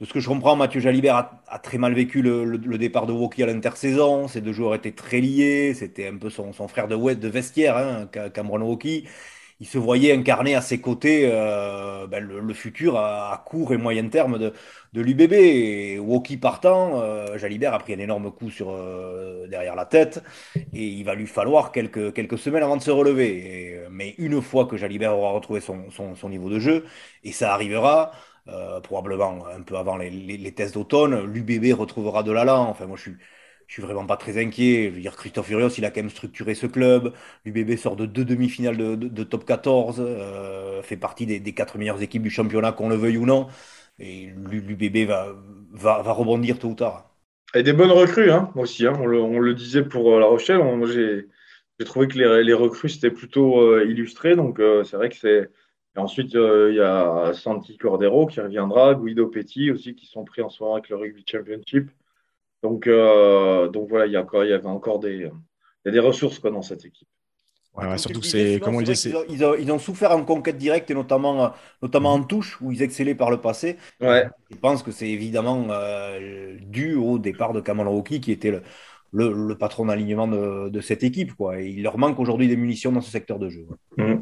de 0.02 0.06
ce 0.06 0.12
que 0.12 0.18
je 0.18 0.26
comprends, 0.28 0.56
Mathieu 0.56 0.80
Jalibert 0.80 1.30
a, 1.46 1.58
très 1.60 1.78
mal 1.78 1.94
vécu 1.94 2.22
le, 2.22 2.58
départ 2.76 3.06
de 3.06 3.12
Woki 3.12 3.40
à 3.44 3.46
l'intersaison. 3.46 4.26
Ces 4.26 4.40
deux 4.40 4.52
joueurs 4.52 4.74
étaient 4.74 4.90
très 4.90 5.20
liés. 5.20 5.74
C'était 5.74 6.08
un 6.08 6.16
peu 6.16 6.28
son, 6.28 6.52
frère 6.66 6.88
de, 6.88 6.96
de 7.14 7.28
vestiaire, 7.28 7.76
hein, 7.76 8.08
Cameron 8.34 8.62
Woki. 8.62 9.06
Il 9.62 9.66
se 9.66 9.78
voyait 9.78 10.12
incarner 10.12 10.56
à 10.56 10.60
ses 10.60 10.80
côtés 10.80 11.30
euh, 11.30 12.08
ben, 12.08 12.24
le, 12.24 12.52
futur 12.52 12.96
à, 12.98 13.42
court 13.46 13.72
et 13.72 13.76
moyen 13.76 14.08
terme 14.08 14.36
de, 14.36 14.52
de 14.92 15.00
l'UBB. 15.00 15.32
Et 15.34 15.98
Woki 16.00 16.36
partant, 16.36 17.00
euh, 17.00 17.38
Jalibert 17.38 17.72
a 17.72 17.78
pris 17.78 17.94
un 17.94 18.00
énorme 18.00 18.32
coup 18.32 18.50
sur, 18.50 18.70
euh, 18.70 19.46
derrière 19.46 19.76
la 19.76 19.86
tête 19.86 20.20
et 20.56 20.84
il 20.84 21.04
va 21.04 21.14
lui 21.14 21.28
falloir 21.28 21.70
quelques, 21.70 22.12
quelques 22.12 22.38
semaines 22.38 22.64
avant 22.64 22.76
de 22.76 22.82
se 22.82 22.90
relever. 22.90 23.86
mais 23.90 24.14
une 24.18 24.42
fois 24.42 24.66
que 24.66 24.76
Jalibert 24.76 25.16
aura 25.16 25.30
retrouvé 25.30 25.60
son, 25.60 25.90
son 25.90 26.28
niveau 26.28 26.50
de 26.50 26.58
jeu, 26.58 26.84
et 27.22 27.30
ça 27.32 27.52
arrivera, 27.54 28.12
euh, 28.48 28.80
probablement 28.80 29.46
un 29.46 29.62
peu 29.62 29.76
avant 29.76 29.96
les, 29.96 30.10
les, 30.10 30.52
tests 30.54 30.74
d'automne. 30.74 31.24
L'UBB 31.32 31.78
retrouvera 31.78 32.22
de 32.24 32.32
l'allant. 32.32 32.68
Enfin, 32.68 32.86
moi, 32.86 32.96
je 32.96 33.02
suis, 33.02 33.16
je 33.72 33.76
suis 33.76 33.82
vraiment 33.82 34.04
pas 34.04 34.18
très 34.18 34.36
inquiet. 34.36 34.90
Je 34.90 34.96
veux 34.96 35.00
dire, 35.00 35.16
Christophe 35.16 35.46
Furios, 35.46 35.70
il 35.78 35.86
a 35.86 35.90
quand 35.90 36.02
même 36.02 36.10
structuré 36.10 36.54
ce 36.54 36.66
club. 36.66 37.14
L'UBB 37.46 37.78
sort 37.78 37.96
de 37.96 38.04
deux 38.04 38.26
demi-finales 38.26 38.76
de, 38.76 39.24
top 39.24 39.46
14, 39.46 39.96
euh, 39.98 40.82
fait 40.82 40.98
partie 40.98 41.24
des, 41.24 41.54
quatre 41.54 41.78
meilleures 41.78 42.02
équipes 42.02 42.22
du 42.22 42.28
championnat, 42.28 42.72
qu'on 42.72 42.90
le 42.90 42.96
veuille 42.96 43.16
ou 43.16 43.24
non. 43.24 43.46
Et 43.98 44.30
l'UBB 44.36 45.08
va, 45.08 45.34
va, 45.70 46.02
va, 46.02 46.12
rebondir 46.12 46.58
tôt 46.58 46.68
ou 46.68 46.74
tard. 46.74 47.14
Et 47.54 47.62
des 47.62 47.72
bonnes 47.72 47.92
recrues, 47.92 48.30
hein, 48.30 48.50
aussi. 48.56 48.86
Hein. 48.86 48.92
On, 49.00 49.06
le, 49.06 49.54
disait 49.54 49.84
pour 49.84 50.16
euh, 50.16 50.20
La 50.20 50.26
Rochelle. 50.26 50.60
J'ai 51.78 51.86
trouvé 51.86 52.08
que 52.08 52.18
les, 52.18 52.52
recrues, 52.52 52.90
c'était 52.90 53.10
plutôt 53.10 53.80
illustré. 53.80 54.36
Donc, 54.36 54.60
c'est 54.84 54.96
vrai 54.96 55.08
que 55.08 55.16
c'est 55.16 55.48
et 55.96 55.98
ensuite, 55.98 56.34
euh, 56.36 56.70
il 56.70 56.76
y 56.76 56.80
a 56.80 57.32
Santi 57.34 57.76
Cordero 57.76 58.26
qui 58.26 58.40
reviendra, 58.40 58.94
Guido 58.94 59.26
Petit 59.28 59.70
aussi, 59.70 59.94
qui 59.94 60.06
sont 60.06 60.24
pris 60.24 60.40
en 60.40 60.48
moment 60.60 60.74
avec 60.74 60.88
le 60.88 60.96
Rugby 60.96 61.24
Championship. 61.26 61.90
Donc, 62.62 62.86
euh, 62.86 63.68
donc 63.68 63.88
voilà, 63.88 64.06
il 64.06 64.12
y, 64.12 64.16
a 64.16 64.22
encore, 64.22 64.44
il 64.44 64.50
y 64.50 64.54
avait 64.54 64.66
encore 64.66 64.98
des, 65.00 65.14
il 65.14 65.86
y 65.86 65.88
a 65.88 65.90
des 65.90 65.98
ressources 65.98 66.38
quoi, 66.38 66.50
dans 66.50 66.62
cette 66.62 66.84
équipe. 66.84 67.08
Ouais, 67.74 67.96
surtout 67.96 68.20
que 68.20 68.26
c'est, 68.26 68.60
comme 68.60 68.74
on 68.74 68.80
le 68.80 68.84
disait, 68.84 69.10
ils, 69.30 69.44
ont, 69.44 69.54
ils, 69.58 69.72
ont, 69.72 69.78
souffert 69.78 70.12
en 70.12 70.24
conquête 70.24 70.58
directe 70.58 70.90
et 70.90 70.94
notamment, 70.94 71.54
notamment 71.80 72.12
en 72.12 72.22
touche 72.22 72.60
où 72.60 72.70
ils 72.70 72.82
excellaient 72.82 73.14
par 73.14 73.30
le 73.30 73.40
passé. 73.40 73.78
Ouais. 74.00 74.28
Je 74.50 74.56
pense 74.56 74.82
que 74.82 74.90
c'est 74.90 75.08
évidemment 75.08 75.66
euh, 75.70 76.58
dû 76.60 76.94
au 76.94 77.18
départ 77.18 77.54
de 77.54 77.62
Kamal 77.62 77.88
Roki 77.88 78.20
qui 78.20 78.30
était 78.30 78.50
le, 78.50 78.62
le, 79.10 79.32
le 79.32 79.56
patron 79.56 79.86
d'alignement 79.86 80.28
de, 80.28 80.68
de, 80.68 80.80
cette 80.82 81.02
équipe. 81.02 81.32
Quoi. 81.34 81.60
Et 81.60 81.68
il 81.68 81.82
leur 81.82 81.96
manque 81.96 82.18
aujourd'hui 82.18 82.46
des 82.46 82.56
munitions 82.56 82.92
dans 82.92 83.00
ce 83.00 83.10
secteur 83.10 83.38
de 83.38 83.48
jeu. 83.48 83.66
Mmh. 83.96 84.16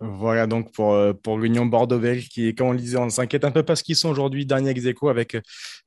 Voilà 0.00 0.46
donc 0.46 0.72
pour, 0.72 0.94
euh, 0.94 1.12
l'Union 1.36 1.66
bordeaux 1.66 2.00
qui, 2.30 2.54
comme 2.54 2.68
on 2.68 2.72
le 2.72 2.78
disait, 2.78 2.98
on 2.98 3.10
s'inquiète 3.10 3.44
un 3.44 3.50
peu 3.50 3.64
parce 3.64 3.82
qu'ils 3.82 3.96
sont 3.96 4.08
aujourd'hui 4.08 4.46
dernier 4.46 4.70
ex 4.70 4.86
avec, 5.08 5.36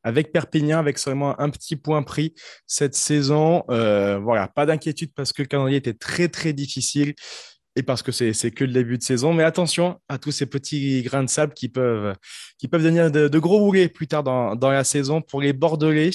avec 0.03 0.33
Perpignan, 0.33 0.79
avec 0.79 0.97
seulement 0.97 1.39
un 1.39 1.49
petit 1.49 1.77
point 1.77 2.03
pris 2.03 2.33
cette 2.67 2.93
saison. 2.93 3.63
Euh, 3.69 4.19
voilà, 4.19 4.49
pas 4.49 4.65
d'inquiétude 4.65 5.11
parce 5.15 5.31
que 5.31 5.43
le 5.43 5.47
calendrier 5.47 5.77
était 5.77 5.93
très 5.93 6.27
très 6.27 6.51
difficile 6.51 7.13
et 7.77 7.83
parce 7.83 8.03
que 8.03 8.11
c'est 8.11 8.51
que 8.51 8.65
le 8.65 8.73
début 8.73 8.97
de 8.97 9.03
saison. 9.03 9.33
Mais 9.33 9.43
attention 9.43 9.97
à 10.09 10.17
tous 10.17 10.31
ces 10.31 10.45
petits 10.45 11.03
grains 11.03 11.23
de 11.23 11.29
sable 11.29 11.53
qui 11.53 11.69
peuvent, 11.69 12.13
qui 12.57 12.67
devenir 12.67 13.11
de, 13.11 13.39
gros 13.39 13.59
boulets 13.59 13.87
plus 13.87 14.07
tard 14.07 14.23
dans, 14.23 14.55
dans 14.55 14.71
la 14.71 14.83
saison 14.83 15.21
pour 15.21 15.41
les 15.41 15.53
Bordelais. 15.53 16.11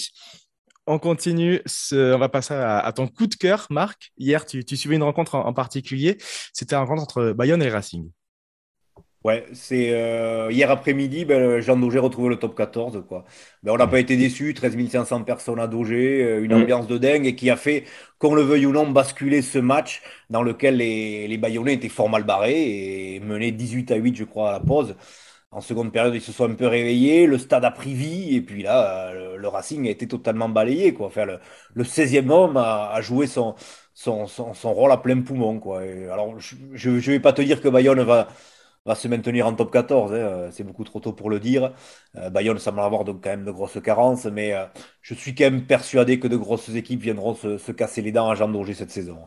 On 0.87 0.99
continue. 0.99 1.61
On 1.93 2.19
va 2.19 2.29
passer 2.29 2.55
à, 2.55 2.93
ton 2.95 3.09
coup 3.09 3.27
de 3.27 3.35
cœur, 3.35 3.67
Marc. 3.71 4.13
Hier, 4.19 4.47
tu, 4.47 4.65
suivais 4.77 4.97
une 4.97 5.03
rencontre 5.03 5.35
en, 5.35 5.53
particulier. 5.53 6.17
C'était 6.53 6.77
une 6.77 6.83
rencontre 6.83 7.03
entre 7.03 7.33
Bayonne 7.33 7.63
et 7.63 7.69
Racing. 7.69 8.11
Ouais, 9.25 9.45
c'est 9.55 9.91
euh, 9.91 10.53
hier 10.53 10.71
après-midi, 10.71 11.25
ben, 11.25 11.59
Jean 11.59 11.77
Daugé 11.77 11.99
retrouvé 11.99 12.29
le 12.29 12.37
top 12.37 12.57
14. 12.57 13.03
Quoi. 13.09 13.25
Ben, 13.65 13.73
on 13.73 13.77
n'a 13.77 13.89
pas 13.89 13.99
été 13.99 14.17
déçus, 14.17 14.55
13 14.55 14.89
500 14.89 15.25
personnes 15.25 15.59
à 15.59 15.67
Daugé, 15.67 16.23
euh, 16.23 16.45
une 16.45 16.55
ambiance 16.55 16.87
de 16.87 16.97
dingue 16.97 17.27
et 17.27 17.35
qui 17.35 17.51
a 17.51 17.57
fait, 17.57 17.83
qu'on 18.19 18.37
le 18.37 18.43
veuille 18.43 18.67
ou 18.67 18.73
non, 18.73 18.89
basculer 18.89 19.43
ce 19.43 19.59
match 19.59 20.01
dans 20.31 20.45
lequel 20.45 20.77
les, 20.77 21.27
les 21.27 21.39
Bayonnais 21.39 21.75
étaient 21.75 21.89
fort 21.89 22.09
mal 22.09 22.23
barrés 22.23 23.17
et 23.17 23.19
menaient 23.19 23.51
18 23.51 23.91
à 23.91 23.97
8, 23.97 24.15
je 24.15 24.23
crois, 24.23 24.51
à 24.51 24.53
la 24.53 24.61
pause 24.61 24.95
en 25.57 25.63
seconde 25.63 25.91
période, 25.91 26.15
ils 26.15 26.21
se 26.21 26.33
sont 26.33 26.51
un 26.51 26.55
peu 26.55 26.67
réveillés, 26.67 27.27
le 27.27 27.39
stade 27.39 27.65
a 27.65 27.71
pris 27.71 27.95
vie, 27.95 28.37
et 28.37 28.43
puis 28.43 28.63
là, 28.63 29.13
le, 29.15 29.49
Racing 29.49 29.87
a 29.89 29.91
été 29.91 30.07
totalement 30.07 30.51
balayé. 30.51 30.93
Quoi. 30.93 31.07
Enfin, 31.07 31.25
le, 31.25 31.39
le 31.75 31.85
16e 31.85 32.31
homme 32.31 32.59
a, 32.59 33.01
joué 33.01 33.27
son, 33.27 33.55
son, 33.95 34.27
son, 34.27 34.75
rôle 34.75 34.93
à 34.93 34.99
plein 34.99 35.23
poumon. 35.23 35.59
Quoi. 35.59 35.81
alors, 36.13 36.39
je 36.39 36.91
ne 36.91 36.99
vais 37.01 37.21
pas 37.21 37.33
te 37.33 37.41
dire 37.41 37.63
que 37.63 37.69
Bayonne 37.69 38.03
va, 38.03 38.29
va 38.85 38.95
se 38.95 39.09
maintenir 39.09 39.47
en 39.47 39.55
top 39.55 39.73
14, 39.73 40.13
hein, 40.15 40.49
c'est 40.53 40.65
beaucoup 40.65 40.85
trop 40.85 41.01
tôt 41.01 41.13
pour 41.13 41.31
le 41.31 41.41
dire. 41.41 41.73
Euh, 42.17 42.31
Bayonne 42.31 42.59
semble 42.59 42.81
avoir 42.81 43.05
donc 43.05 43.23
quand 43.25 43.31
même 43.31 43.45
de 43.45 43.51
grosses 43.51 43.81
carences, 43.83 44.27
mais 44.27 44.53
euh, 44.53 44.67
je 45.03 45.15
suis 45.15 45.35
quand 45.35 45.45
même 45.45 45.67
persuadé 45.67 46.21
que 46.21 46.29
de 46.29 46.37
grosses 46.37 46.69
équipes 46.71 47.01
viendront 47.01 47.35
se, 47.35 47.59
se 47.59 47.73
casser 47.73 48.03
les 48.03 48.13
dents 48.13 48.29
à 48.31 48.35
Jean 48.35 48.53
cette 48.75 48.91
saison. 48.91 49.19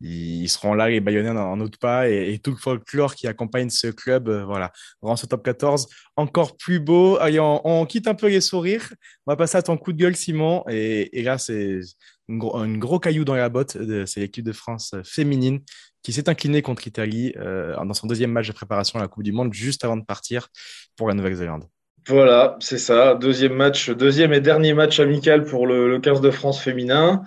Ils 0.00 0.48
seront 0.48 0.74
là, 0.74 0.88
les 0.88 1.00
Bayonnais 1.00 1.32
n'en 1.32 1.58
autre 1.60 1.78
pas, 1.78 2.08
et, 2.08 2.38
tout 2.42 2.50
le 2.50 2.56
folklore 2.56 3.14
qui 3.14 3.26
accompagne 3.26 3.70
ce 3.70 3.88
club, 3.88 4.28
euh, 4.28 4.44
voilà, 4.44 4.72
rend 5.02 5.16
ce 5.16 5.26
top 5.26 5.44
14 5.44 5.88
encore 6.16 6.56
plus 6.56 6.80
beau. 6.80 7.16
Allez, 7.18 7.40
on, 7.40 7.86
quitte 7.86 8.08
un 8.08 8.14
peu 8.14 8.28
les 8.28 8.40
sourires, 8.40 8.92
on 9.26 9.32
va 9.32 9.36
passer 9.36 9.58
à 9.58 9.62
ton 9.62 9.76
coup 9.76 9.92
de 9.92 9.98
gueule, 9.98 10.16
Simon, 10.16 10.64
et, 10.68 11.22
là, 11.22 11.38
c'est 11.38 11.80
un 12.28 12.76
gros, 12.76 12.98
caillou 12.98 13.24
dans 13.24 13.34
la 13.34 13.48
botte, 13.48 13.76
c'est 14.06 14.20
l'équipe 14.20 14.44
de 14.44 14.52
France 14.52 14.94
féminine 15.04 15.60
qui 16.02 16.12
s'est 16.12 16.28
inclinée 16.28 16.62
contre 16.62 16.82
l'Italie 16.84 17.34
euh, 17.38 17.74
dans 17.84 17.94
son 17.94 18.06
deuxième 18.06 18.30
match 18.30 18.48
de 18.48 18.52
préparation 18.52 18.98
à 18.98 19.02
la 19.02 19.08
Coupe 19.08 19.24
du 19.24 19.32
Monde, 19.32 19.52
juste 19.52 19.84
avant 19.84 19.96
de 19.96 20.04
partir 20.04 20.48
pour 20.96 21.08
la 21.08 21.14
Nouvelle-Zélande. 21.14 21.64
Voilà, 22.06 22.56
c'est 22.60 22.78
ça. 22.78 23.14
Deuxième 23.14 23.52
match, 23.52 23.90
deuxième 23.90 24.32
et 24.32 24.40
dernier 24.40 24.72
match 24.72 25.00
amical 25.00 25.44
pour 25.44 25.66
le, 25.66 25.90
le 25.90 25.98
15 25.98 26.22
de 26.22 26.30
France 26.30 26.60
féminin. 26.60 27.24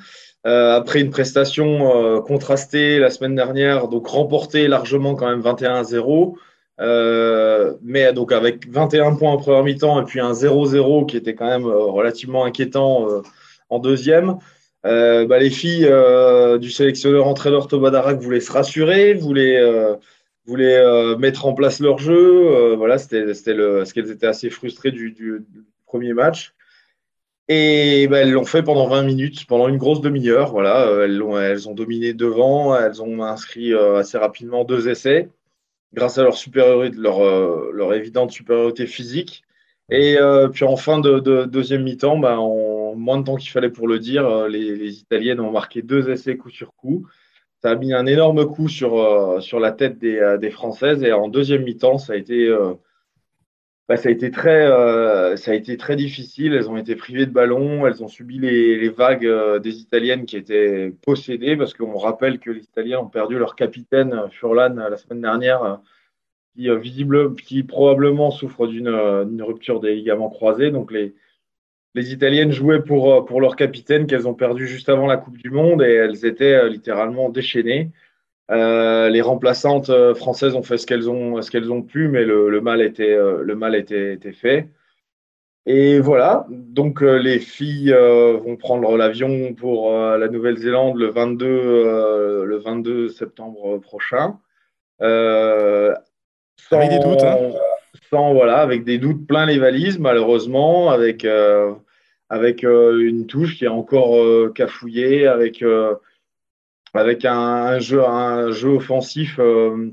Euh, 0.48 0.76
après 0.76 1.02
une 1.02 1.12
prestation 1.12 1.96
euh, 1.96 2.20
contrastée 2.20 2.98
la 2.98 3.12
semaine 3.12 3.36
dernière, 3.36 3.88
donc 3.88 4.08
remportée 4.08 4.68
largement 4.68 5.16
quand 5.16 5.30
même 5.30 5.42
21-0. 5.42 6.36
Euh, 6.80 7.76
mais 7.84 8.12
donc 8.12 8.32
avec 8.32 8.68
21 8.68 9.16
points 9.16 9.32
en 9.32 9.38
première 9.38 9.64
mi-temps 9.64 10.02
et 10.02 10.06
puis 10.06 10.20
un 10.20 10.32
0-0 10.32 11.06
qui 11.06 11.16
était 11.16 11.36
quand 11.36 11.46
même 11.46 11.66
relativement 11.66 12.44
inquiétant 12.44 13.08
en 13.70 13.80
deuxième. 13.80 14.38
Bah, 14.84 15.38
les 15.38 15.52
filles 15.52 15.88
du 16.60 16.72
sélectionneur 16.72 17.28
entraîneur 17.28 17.68
Tobadarak 17.68 18.20
voulaient 18.20 18.40
se 18.40 18.52
rassurer, 18.52 19.14
voulaient, 19.14 19.62
voulaient 20.48 21.16
mettre 21.18 21.46
en 21.46 21.54
place 21.54 21.80
leur 21.82 22.00
jeu. 22.00 22.74
voilà, 22.76 22.98
c'était 22.98 23.32
ce 23.36 23.94
qu'elles 23.94 24.10
étaient 24.10 24.26
assez 24.26 24.50
frustrées 24.50 24.92
du, 24.92 25.12
du 25.12 25.46
premier 25.86 26.14
match. 26.14 26.56
Et 27.54 28.08
ben, 28.08 28.20
elles 28.20 28.32
l'ont 28.32 28.46
fait 28.46 28.64
pendant 28.64 28.88
20 28.88 29.04
minutes, 29.04 29.46
pendant 29.46 29.68
une 29.68 29.76
grosse 29.76 30.00
demi-heure. 30.00 30.52
Voilà, 30.52 30.88
euh, 30.88 31.04
elles, 31.04 31.68
ont, 31.68 31.74
dominé 31.74 32.14
devant, 32.14 32.74
elles 32.78 33.02
ont 33.02 33.24
inscrit 33.24 33.74
euh, 33.74 33.98
assez 33.98 34.18
rapidement 34.18 34.64
deux 34.64 34.88
essais, 34.88 35.28
grâce 35.92 36.18
à 36.18 36.24
leur 36.24 37.20
euh, 37.22 37.94
évidente 37.94 38.32
supériorité 38.32 38.88
physique. 38.88 39.44
Et 39.90 40.18
puis 40.54 40.64
en 40.64 40.78
fin 40.78 41.00
de, 41.00 41.20
deuxième 41.46 41.84
mi-temps, 41.84 42.18
ben, 42.18 42.38
en 42.38 42.96
moins 42.96 43.18
de 43.18 43.26
temps 43.26 43.36
qu'il 43.36 43.52
fallait 43.52 43.70
pour 43.70 43.90
le 43.90 44.00
dire, 44.00 44.48
les, 44.48 45.02
Italiennes 45.02 45.42
ont 45.42 45.52
marqué 45.52 45.82
deux 45.82 46.10
essais 46.10 46.38
coup 46.38 46.50
sur 46.50 46.74
coup. 46.76 47.06
Ça 47.62 47.72
a 47.72 47.76
mis 47.76 47.92
un 47.92 48.06
énorme 48.06 48.46
coup 48.46 48.70
sur, 48.70 49.42
sur 49.42 49.60
la 49.60 49.74
tête 49.74 50.00
des 50.00 50.52
Françaises. 50.52 51.04
Et 51.04 51.12
en 51.12 51.28
deuxième 51.28 51.64
mi-temps, 51.64 51.98
ça 51.98 52.14
a 52.14 52.16
été 52.16 52.50
bah, 53.92 53.98
ça, 53.98 54.08
a 54.08 54.14
été 54.14 54.32
très, 54.32 54.66
euh, 54.68 55.36
ça 55.36 55.52
a 55.52 55.54
été 55.54 55.76
très 55.76 55.98
difficile. 55.98 56.54
Elles 56.54 56.70
ont 56.70 56.78
été 56.78 56.96
privées 56.96 57.26
de 57.26 57.32
ballon. 57.32 57.86
Elles 57.86 58.02
ont 58.02 58.08
subi 58.08 58.40
les, 58.40 58.88
vagues 58.88 59.26
euh, 59.26 59.60
des 59.60 59.82
Italiennes 59.82 60.26
qui 60.26 60.38
étaient 60.38 60.94
possédées 61.02 61.58
parce 61.58 61.74
qu'on 61.74 61.98
rappelle 61.98 62.40
que 62.40 62.52
les 62.52 62.64
Italiens 62.64 63.00
ont 63.00 63.10
perdu 63.10 63.38
leur 63.38 63.54
capitaine 63.58 64.14
euh, 64.14 64.30
Furlan 64.30 64.76
la 64.76 64.96
semaine 64.96 65.20
dernière, 65.20 65.82
qui, 66.56 66.70
qui 67.46 67.64
probablement 67.64 68.32
souffre 68.32 68.66
d'une 68.66 69.42
rupture 69.44 69.82
des 69.82 69.94
ligaments 69.96 70.30
croisés. 70.30 70.72
Donc 70.72 70.90
les, 70.94 71.14
les 71.94 72.14
Italiennes 72.14 72.54
jouaient 72.54 72.84
pour, 72.84 73.26
pour 73.26 73.42
leur 73.42 73.58
capitaine 73.58 74.08
qu'elles 74.08 74.26
ont 74.26 74.36
perdu 74.36 74.68
juste 74.68 74.88
avant 74.88 75.06
la 75.06 75.18
Coupe 75.18 75.38
du 75.38 75.50
Monde 75.50 75.82
et 75.82 75.96
elles 75.96 76.26
étaient 76.26 76.70
littéralement 76.70 77.28
déchaînées. 77.28 77.92
Euh, 78.52 79.08
les 79.10 79.22
remplaçantes 79.22 79.90
euh, 79.90 80.14
françaises 80.14 80.56
ont 80.56 80.64
fait 80.64 80.78
ce 80.78 80.86
qu'elles 80.86 81.10
ont, 81.10 81.42
ce 81.42 81.50
qu'elles 81.50 81.72
ont 81.72 81.82
pu, 81.82 82.10
mais 82.10 82.26
le, 82.26 82.60
mal 82.60 82.82
était, 82.82 83.14
euh, 83.14 83.42
le 83.44 83.56
mal 83.56 83.76
était, 83.76 84.18
fait. 84.34 84.68
Et 85.66 86.00
voilà, 86.00 86.48
donc 86.50 87.02
les 87.02 87.38
filles 87.38 87.94
vont 87.94 88.56
prendre 88.56 88.98
l'avion 88.98 89.54
pour 89.54 89.92
la 89.92 90.28
Nouvelle-Zélande 90.28 90.98
le 90.98 91.10
22, 91.10 92.46
le 92.46 92.58
22 92.58 93.10
septembre 93.10 93.78
prochain. 93.78 94.40
sans, 95.00 95.94
avec 96.72 96.90
des 96.90 96.98
doutes, 96.98 97.22
hein. 97.22 97.38
sans, 98.10 98.34
voilà, 98.34 98.58
avec 98.58 98.84
des 98.86 98.98
doutes 98.98 99.28
plein 99.28 99.46
les 99.46 99.60
valises, 99.60 100.00
malheureusement, 100.00 100.90
avec, 100.90 101.28
avec 102.30 102.64
une 102.64 103.28
touche 103.28 103.56
qui 103.56 103.66
est 103.66 103.68
encore 103.68 104.18
cafouillée, 104.56 105.28
avec 105.28 105.64
avec 106.94 107.26
un, 107.26 107.80
jeu, 107.80 108.04
un 108.04 108.52
jeu 108.52 108.70
offensif 108.70 109.40
euh, 109.40 109.92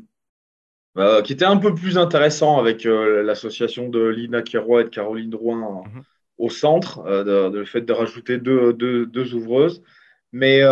euh, 0.97 1.23
qui 1.23 1.33
était 1.33 1.45
un 1.45 1.59
peu 1.59 1.75
plus 1.75 1.97
intéressant 1.97 2.59
avec 2.59 2.87
euh, 2.87 3.23
l'association 3.23 3.89
de 3.89 4.05
Lina 4.05 4.43
Kiroy 4.43 4.83
et 4.83 4.85
de 4.85 4.89
Caroline 4.89 5.31
Drouin 5.31 5.85
mhm. 5.85 6.03
au 6.39 6.51
centre, 6.51 7.03
de, 7.25 7.57
le 7.57 7.65
fait 7.65 7.83
de 7.83 7.93
rajouter 7.93 8.39
deux, 8.39 8.73
deux, 8.73 9.07
deux 9.07 9.35
ouvreuses. 9.35 9.83
Mais 10.33 10.63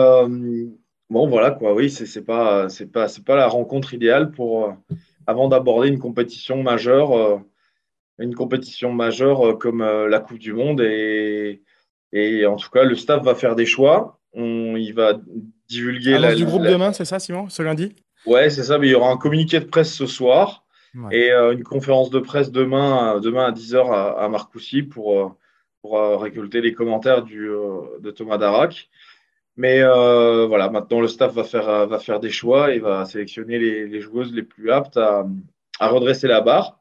bon, 1.08 1.28
voilà 1.28 1.50
quoi, 1.50 1.74
oui, 1.74 1.88
c'est 1.90 2.24
pas, 2.24 2.66
pas, 2.92 3.06
pas 3.24 3.36
la 3.36 3.48
rencontre 3.48 3.94
idéale 3.94 4.30
pour 4.32 4.76
avant 5.26 5.48
d'aborder 5.48 5.88
une 5.88 5.98
compétition 5.98 6.62
majeure, 6.62 7.42
une 8.18 8.34
compétition 8.34 8.92
majeure 8.92 9.58
comme 9.58 9.82
la 9.82 10.20
Coupe 10.20 10.38
du 10.38 10.52
Monde 10.52 10.82
et, 10.82 11.62
et 12.12 12.46
en 12.46 12.56
tout 12.56 12.68
cas 12.68 12.84
le 12.84 12.96
staff 12.96 13.24
va 13.24 13.34
faire 13.34 13.56
des 13.56 13.66
choix. 13.66 14.15
On, 14.36 14.76
il 14.76 14.92
va 14.92 15.18
divulguer. 15.68 16.14
Annonce 16.14 16.22
la, 16.30 16.34
du 16.36 16.44
groupe 16.44 16.62
demain, 16.62 16.92
c'est 16.92 17.04
ça, 17.04 17.18
Simon, 17.18 17.48
ce 17.48 17.62
lundi? 17.62 17.96
Ouais, 18.26 18.50
c'est 18.50 18.62
ça. 18.62 18.78
Mais 18.78 18.86
il 18.86 18.90
y 18.90 18.94
aura 18.94 19.10
un 19.10 19.16
communiqué 19.16 19.58
de 19.58 19.64
presse 19.64 19.92
ce 19.92 20.06
soir 20.06 20.66
et 21.10 21.30
euh, 21.30 21.52
une 21.52 21.62
conférence 21.62 22.10
de 22.10 22.20
presse 22.20 22.50
demain, 22.50 23.20
demain 23.20 23.46
à 23.46 23.52
10h 23.52 24.16
à, 24.16 24.28
Marcoussis 24.28 24.82
pour, 24.82 25.18
euh, 25.18 25.28
pour 25.82 25.98
euh, 25.98 26.16
récolter 26.16 26.60
les 26.60 26.72
commentaires 26.72 27.22
du, 27.22 27.48
de 27.48 28.10
Thomas 28.10 28.38
Darac. 28.38 28.88
Mais 29.58 29.82
voilà, 29.82 30.68
maintenant 30.68 31.00
le 31.00 31.08
staff 31.08 31.32
va 31.32 31.44
faire, 31.44 31.86
va 31.86 31.98
faire 31.98 32.20
des 32.20 32.30
choix 32.30 32.74
et 32.74 32.78
va 32.78 33.06
sélectionner 33.06 33.58
les, 33.58 33.86
les 33.86 34.00
joueuses 34.00 34.32
les 34.34 34.42
plus 34.42 34.70
aptes 34.70 34.98
à, 34.98 35.26
à 35.80 35.88
redresser 35.88 36.28
la 36.28 36.42
barre. 36.42 36.80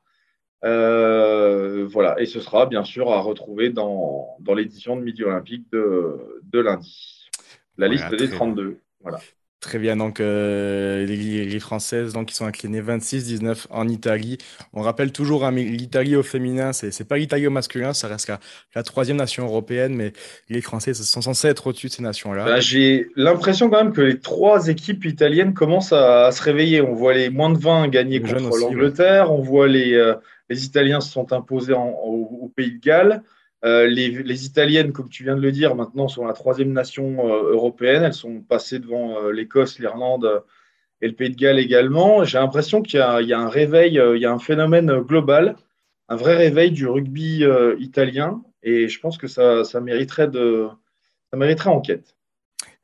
voilà, 0.61 2.19
et 2.19 2.25
ce 2.25 2.41
sera 2.41 2.65
bien 2.65 2.83
sûr 2.83 3.11
à 3.11 3.21
retrouver 3.21 3.69
dans, 3.69 4.35
dans 4.39 4.53
l'édition 4.53 4.97
de 4.97 5.03
Midi 5.03 5.23
Olympique 5.23 5.71
de, 5.71 6.41
de 6.43 6.59
lundi. 6.59 7.14
La 7.77 7.87
liste 7.87 8.13
des 8.15 8.29
32. 8.29 8.79
Voilà. 9.01 9.19
Très 9.65 9.79
bien, 9.79 9.97
donc 9.97 10.19
euh, 10.19 11.07
les, 11.07 11.59
Françaises 11.59 12.13
donc, 12.13 12.27
qui 12.27 12.35
sont 12.35 12.45
inclinées 12.45 12.81
26-19 12.81 13.65
en 13.71 13.87
Italie. 13.87 14.37
On 14.73 14.81
rappelle 14.81 15.11
toujours 15.11 15.43
hein, 15.43 15.49
l'Italie 15.51 16.15
au 16.15 16.21
féminin, 16.21 16.71
c'est 16.71 16.97
n'est 16.99 17.05
pas 17.05 17.17
l'Italie 17.17 17.47
au 17.47 17.49
masculin, 17.49 17.91
ça 17.93 18.07
reste 18.07 18.31
la, 18.75 18.83
troisième 18.83 19.17
nation 19.17 19.43
européenne, 19.45 19.95
mais 19.95 20.13
les 20.49 20.61
Françaises 20.61 21.01
sont 21.01 21.21
censées 21.21 21.47
être 21.47 21.65
au-dessus 21.65 21.87
de 21.87 21.93
ces 21.93 22.03
nations-là. 22.03 22.45
Bah, 22.45 22.59
j'ai 22.59 23.09
l'impression 23.15 23.71
quand 23.71 23.83
même 23.83 23.93
que 23.93 24.01
les 24.01 24.19
trois 24.19 24.67
équipes 24.67 25.03
italiennes 25.05 25.55
commencent 25.55 25.93
à, 25.93 26.31
se 26.31 26.43
réveiller. 26.43 26.81
On 26.81 26.93
voit 26.93 27.15
les 27.15 27.31
moins 27.31 27.49
de 27.49 27.57
20 27.57 27.87
gagner 27.87 28.21
contre 28.21 28.57
l'Angleterre, 28.59 29.31
on 29.31 29.41
voit 29.41 29.67
les, 29.67 29.95
euh, 29.95 30.13
les 30.47 30.65
Italiens 30.65 31.01
se 31.01 31.11
sont 31.11 31.33
imposés 31.33 31.73
au, 31.73 32.51
Pays 32.55 32.73
de 32.73 32.79
Galles. 32.79 33.23
Euh, 33.65 33.87
les, 33.87 34.45
Italiennes, 34.45 34.93
comme 34.93 35.09
tu 35.09 35.23
viens 35.23 35.35
de 35.35 35.41
le 35.41 35.51
dire, 35.51 35.75
maintenant 35.75 36.07
sont 36.07 36.25
la 36.25 36.33
troisième 36.33 36.71
nation 36.71 37.27
euh, 37.27 37.53
européenne. 37.53 38.03
Elles 38.03 38.13
sont 38.13 38.41
passées 38.41 38.77
devant 38.77 39.17
euh, 39.17 39.31
l'Écosse, 39.31 39.79
l'Irlande 39.79 40.43
et 41.01 41.07
le 41.07 41.13
Pays 41.13 41.31
de 41.31 41.35
Galles 41.35 41.57
également. 41.57 42.23
J'ai 42.23 42.37
l'impression 42.37 42.83
qu'il 42.83 42.99
y, 42.99 43.33
a 43.33 43.39
un 43.39 43.49
réveil, 43.49 43.99
il 44.13 44.21
y 44.21 44.25
a 44.25 44.31
un 44.31 44.39
phénomène 44.39 44.99
global, 44.99 45.55
un 46.09 46.15
vrai 46.15 46.35
réveil 46.35 46.71
du 46.71 46.87
rugby 46.87 47.43
italien. 47.79 48.41
Et 48.63 48.87
je 48.87 48.99
pense 48.99 49.17
que 49.17 49.27
ça, 49.27 49.63
mériterait, 49.81 50.27
de, 50.27 50.67
ça 51.31 51.37
mériterait 51.37 51.69
enquête. 51.69 52.15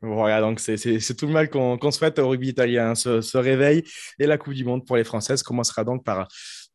Voilà, 0.02 0.42
donc 0.42 0.60
c'est 0.60 1.16
tout 1.16 1.28
le 1.28 1.32
mal 1.32 1.50
qu'on 1.50 1.92
souhaite 1.92 2.20
au 2.20 2.28
rugby 2.28 2.50
italien, 2.50 2.96
ce, 2.96 3.22
ce, 3.22 3.38
réveil. 3.38 3.84
Et 4.20 4.26
la 4.26 4.38
Coupe 4.38 4.54
du 4.54 4.66
Monde 4.66 4.86
pour 4.86 4.98
les 4.98 5.04
Françaises 5.04 5.44
commencera 5.44 5.84
donc 5.84 6.04
par 6.04 6.28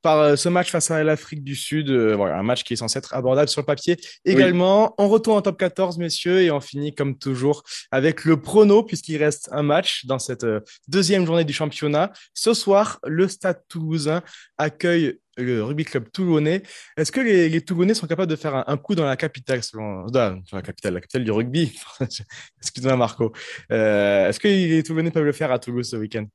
par 0.06 0.20
euh, 0.20 0.36
ce 0.36 0.48
match 0.48 0.70
face 0.70 0.92
à 0.92 1.02
l'Afrique 1.02 1.42
du 1.42 1.56
Sud. 1.56 1.90
Euh, 1.90 2.14
voilà, 2.14 2.38
un 2.38 2.44
match 2.44 2.62
qui 2.62 2.74
est 2.74 2.76
censé 2.76 2.96
être 2.96 3.12
abordable 3.12 3.48
sur 3.48 3.60
le 3.60 3.66
papier. 3.66 3.96
Également, 4.24 4.94
on 4.98 5.08
retourne 5.08 5.38
en 5.38 5.42
top 5.42 5.58
14, 5.58 5.98
messieurs, 5.98 6.42
et 6.42 6.52
on 6.52 6.60
finit 6.60 6.94
comme 6.94 7.18
toujours 7.18 7.64
avec 7.90 8.24
le 8.24 8.40
prono, 8.40 8.84
puisqu'il 8.84 9.16
reste 9.16 9.48
un 9.50 9.64
match 9.64 10.06
dans 10.06 10.20
cette 10.20 10.44
euh, 10.44 10.60
deuxième 10.86 11.26
journée 11.26 11.42
du 11.42 11.52
championnat. 11.52 12.12
Ce 12.34 12.54
soir, 12.54 13.00
le 13.04 13.26
Stade 13.26 13.60
toulousain 13.68 14.22
accueille 14.58 15.18
le 15.38 15.64
rugby 15.64 15.84
club 15.84 16.08
toulonnais. 16.12 16.62
Est-ce 16.96 17.10
que 17.10 17.20
les, 17.20 17.60
Toulonnais 17.60 17.94
sont 17.94 18.06
capables 18.06 18.30
de 18.30 18.36
faire 18.36 18.62
un, 18.64 18.76
coup 18.76 18.94
dans 18.94 19.06
la 19.06 19.16
capitale, 19.16 19.64
selon 19.64 20.06
dans 20.06 20.40
la 20.52 20.62
capitale, 20.62 20.94
la 20.94 21.00
capitale 21.00 21.24
du 21.24 21.32
rugby? 21.32 21.76
Excuse-moi, 22.62 22.96
Marco. 22.96 23.32
Est-ce 23.68 24.38
que 24.38 24.46
les 24.46 24.84
Toulonnais 24.84 25.10
peuvent 25.10 25.24
le 25.24 25.32
faire 25.32 25.50
à 25.50 25.58
Toulouse 25.58 25.90
ce 25.90 25.96
week-end? 25.96 26.26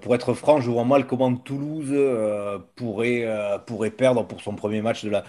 Pour 0.00 0.14
être 0.14 0.34
franc, 0.34 0.60
je 0.60 0.70
vois 0.70 0.84
mal 0.84 1.06
comment 1.06 1.34
Toulouse 1.34 1.94
pourrait, 2.76 3.26
pourrait 3.66 3.90
perdre 3.90 4.26
pour 4.26 4.40
son 4.42 4.54
premier 4.54 4.82
match 4.82 5.04
de 5.04 5.10
la, 5.10 5.24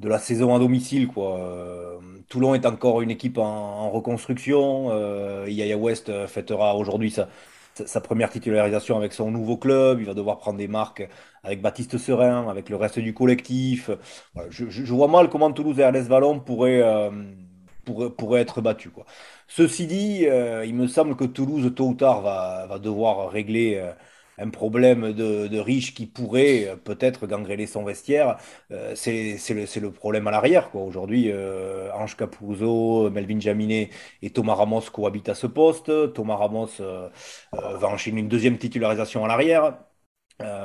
de 0.00 0.08
la 0.08 0.18
saison 0.18 0.54
à 0.54 0.58
domicile. 0.58 1.08
Quoi. 1.08 1.38
Euh, 1.38 1.98
Toulon 2.28 2.54
est 2.54 2.66
encore 2.66 3.02
une 3.02 3.10
équipe 3.10 3.38
en, 3.38 3.90
reconstruction. 3.90 4.88
Euh, 4.90 5.46
Yaya 5.48 5.76
West 5.76 6.08
euh, 6.08 6.26
fêtera 6.26 6.76
aujourd'hui 6.76 7.10
sa, 7.10 7.28
sa, 7.74 8.00
première 8.00 8.30
titularisation 8.30 8.96
avec 8.96 9.12
son 9.12 9.30
nouveau 9.30 9.56
club. 9.56 10.00
Il 10.00 10.06
va 10.06 10.14
devoir 10.14 10.38
prendre 10.38 10.58
des 10.58 10.68
marques 10.68 11.08
avec 11.42 11.60
Baptiste 11.62 11.98
Serein, 11.98 12.48
avec 12.48 12.68
le 12.68 12.76
reste 12.76 12.98
du 12.98 13.14
collectif. 13.14 13.90
je, 14.50 14.92
vois 14.92 15.08
mal 15.08 15.28
comment 15.30 15.52
Toulouse 15.52 15.78
et 15.78 15.82
Ernest 15.82 16.08
Vallon 16.08 16.40
pourraient, 16.40 17.10
pourraient, 17.84 18.40
être 18.40 18.60
battus. 18.60 18.92
Quoi. 18.92 19.04
Ceci 19.48 19.86
dit, 19.86 20.24
il 20.24 20.74
me 20.74 20.86
semble 20.86 21.16
que 21.16 21.24
Toulouse, 21.24 21.72
tôt 21.74 21.88
ou 21.88 21.94
tard, 21.94 22.22
va, 22.22 22.78
devoir 22.78 23.30
régler 23.30 23.82
un 24.38 24.50
problème 24.50 25.12
de, 25.12 25.58
riche 25.58 25.94
qui 25.94 26.06
pourrait 26.06 26.68
euh, 26.68 26.76
peut-être 26.76 27.26
gangréner 27.26 27.66
son 27.66 27.84
vestiaire, 27.84 28.38
euh, 28.70 28.94
c'est 28.94 29.80
le, 29.80 29.90
problème 29.90 30.26
à 30.28 30.30
l'arrière. 30.30 30.74
Aujourd'hui, 30.74 31.30
euh, 31.30 31.90
Ange 31.94 32.16
Capuzzo, 32.16 33.10
Melvin 33.10 33.40
Jaminet 33.40 33.90
et 34.22 34.30
Thomas 34.30 34.54
Ramos 34.54 34.82
cohabitent 34.92 35.28
à 35.28 35.34
ce 35.34 35.46
poste. 35.46 35.90
Thomas 36.14 36.36
Ramos 36.36 36.68
va 37.52 37.88
enchaîner 37.88 38.20
une 38.20 38.28
deuxième 38.28 38.58
titularisation 38.58 39.24
à 39.24 39.28
l'arrière. 39.28 39.87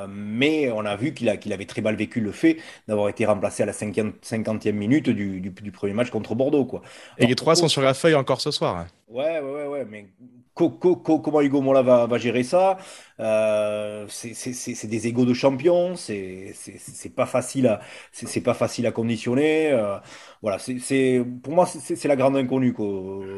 Mais 0.08 0.70
on 0.70 0.84
a 0.84 0.96
vu 0.96 1.14
qu'il 1.14 1.28
avait 1.28 1.64
très 1.64 1.82
mal 1.82 1.96
vécu 1.96 2.20
le 2.20 2.32
fait 2.32 2.58
d'avoir 2.88 3.08
été 3.08 3.26
remplacé 3.26 3.62
à 3.62 3.66
la 3.66 3.72
50e 3.72 4.72
minute 4.72 5.10
du, 5.10 5.70
premier 5.72 5.92
match 5.92 6.10
contre 6.10 6.34
Bordeaux. 6.34 6.64
Quoi. 6.64 6.82
Et 7.18 7.26
les 7.26 7.34
trois 7.34 7.56
sont 7.56 7.68
sur 7.68 7.82
la 7.82 7.94
feuille 7.94 8.14
encore 8.14 8.40
ce 8.40 8.50
soir. 8.50 8.76
Hein. 8.76 8.86
Ouais, 9.08 9.40
ouais, 9.40 9.52
ouais, 9.52 9.66
ouais, 9.66 9.86
mais 9.88 10.06
comment 10.54 11.40
Hugo 11.40 11.60
Mola 11.60 11.82
va, 11.82 12.06
va 12.06 12.18
gérer 12.18 12.42
ça? 12.42 12.78
Euh, 13.20 14.06
C'est 14.08 14.86
des 14.86 15.06
égaux 15.06 15.24
de 15.24 15.34
champion, 15.34 15.96
c'est 15.96 16.54
pas 17.14 17.26
facile 17.26 17.66
à 17.68 17.80
c'est 18.12 18.40
pas 18.40 18.54
facile 18.54 18.86
à 18.86 18.92
conditionner. 18.92 19.70
Euh, 19.72 19.98
voilà, 20.42 20.58
c'est 20.58 21.24
pour 21.42 21.54
moi 21.54 21.66
c'est 21.66 22.08
la 22.08 22.16
grande 22.16 22.36
inconnue 22.36 22.74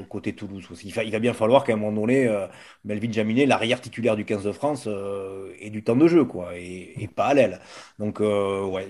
côté 0.09 0.35
Toulouse. 0.35 0.67
Il 0.85 0.93
va, 0.93 1.05
il 1.05 1.13
va 1.13 1.19
bien 1.19 1.33
falloir 1.35 1.65
qu'à 1.65 1.75
un 1.75 1.77
moment 1.77 2.01
donné, 2.01 2.27
euh, 2.27 2.47
Melvin 2.85 3.13
Jaminet, 3.13 3.47
l'arrière 3.47 3.81
titulaire 3.81 4.17
du 4.17 4.25
15 4.25 4.45
de 4.45 4.53
France, 4.53 4.89
ait 5.61 5.71
du 5.71 5.83
temps 5.85 5.97
de 5.97 6.09
jeu 6.09 6.25
quoi, 6.25 6.57
et, 6.57 6.95
et 7.03 7.09
pas 7.09 7.27
à 7.27 7.35
l'aile. 7.35 7.61
Donc 7.99 8.21
ouais, 8.21 8.89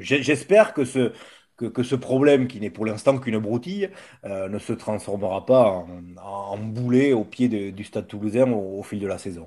j'espère 0.00 0.72
que 0.74 0.84
ce 0.84 1.12
que, 1.58 1.82
ce 1.82 1.94
problème, 1.96 2.46
qui 2.48 2.60
n'est 2.60 2.70
pour 2.70 2.86
l'instant 2.86 3.18
qu'une 3.18 3.38
broutille, 3.38 3.90
euh, 4.24 4.48
ne 4.48 4.58
se 4.58 4.72
transformera 4.72 5.44
pas 5.46 5.84
en, 6.22 6.58
boulet 6.58 7.12
au 7.12 7.24
pied 7.24 7.48
du 7.72 7.84
stade 7.84 8.06
toulousain 8.08 8.50
au 8.52 8.82
fil 8.82 9.00
de 9.00 9.06
la 9.06 9.18
saison. 9.18 9.46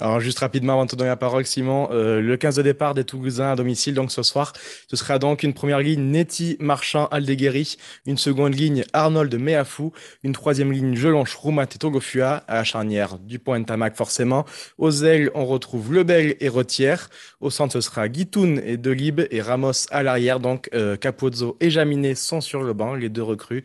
Alors, 0.00 0.20
juste 0.20 0.38
rapidement, 0.38 0.72
avant 0.72 0.86
de 0.86 0.90
te 0.90 0.96
donner 0.96 1.10
la 1.10 1.16
parole, 1.16 1.44
Simon, 1.44 1.88
euh, 1.92 2.20
le 2.22 2.36
15 2.38 2.56
de 2.56 2.62
départ 2.62 2.94
des 2.94 3.04
Toulousains 3.04 3.52
à 3.52 3.56
domicile, 3.56 3.92
donc 3.94 4.10
ce 4.10 4.22
soir, 4.22 4.54
ce 4.88 4.96
sera 4.96 5.18
donc 5.18 5.42
une 5.42 5.52
première 5.52 5.80
ligne 5.80 6.00
Netty, 6.10 6.56
Marchand, 6.60 7.08
Aldeguerri, 7.08 7.76
une 8.06 8.16
seconde 8.16 8.54
ligne 8.54 8.84
Arnold, 8.94 9.34
Meafou, 9.34 9.92
une 10.22 10.32
troisième 10.32 10.72
ligne 10.72 10.94
Jelonche, 10.96 11.34
Roumat 11.34 11.64
et 11.64 11.78
Togofua, 11.78 12.36
à 12.48 12.54
la 12.54 12.64
charnière 12.64 13.18
Dupont 13.18 13.54
et 13.54 13.64
Tamac 13.64 13.94
forcément. 13.94 14.46
Aux 14.78 15.04
ailes, 15.04 15.30
on 15.34 15.44
retrouve 15.44 15.92
Lebel 15.92 16.36
et 16.40 16.48
Retière. 16.48 17.10
Au 17.40 17.50
centre, 17.50 17.74
ce 17.74 17.82
sera 17.82 18.08
Guitoun 18.08 18.62
et 18.64 18.78
Delib 18.78 19.20
et 19.30 19.42
Ramos 19.42 19.88
à 19.90 20.02
l'arrière, 20.02 20.40
donc 20.40 20.70
euh, 20.72 20.96
Capozzo 20.96 21.58
et 21.60 21.68
Jaminet 21.68 22.14
sont 22.14 22.40
sur 22.40 22.62
le 22.62 22.72
banc, 22.72 22.94
les 22.94 23.10
deux 23.10 23.22
recrues. 23.22 23.62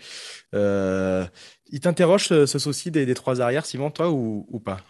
Euh, 0.53 1.25
il 1.71 1.79
t'interroge 1.79 2.27
ce, 2.27 2.45
souci 2.45 2.91
des, 2.91 3.13
trois 3.13 3.39
arrières, 3.39 3.65
Simon, 3.65 3.91
toi, 3.91 4.09
ou 4.09 4.61
pas? 4.63 4.81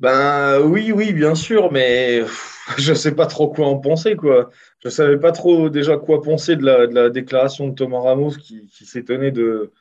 Ben 0.00 0.60
oui, 0.62 0.92
oui, 0.92 1.12
bien 1.12 1.34
sûr, 1.34 1.70
mais 1.72 2.22
je 2.78 2.90
ne 2.90 2.96
sais 2.96 3.14
pas 3.14 3.26
trop 3.26 3.48
quoi 3.48 3.66
en 3.66 3.78
penser, 3.78 4.16
quoi. 4.16 4.50
Je 4.82 4.88
savais 4.88 5.18
pas 5.18 5.32
trop 5.32 5.70
déjà 5.70 5.96
quoi 5.96 6.20
penser 6.22 6.56
de 6.56 6.64
la, 6.64 7.10
déclaration 7.10 7.68
de 7.68 7.74
Thomas 7.74 8.00
Ramos 8.00 8.32
qui, 8.32 8.68
s'étonnait 8.70 9.30
de, 9.30 9.72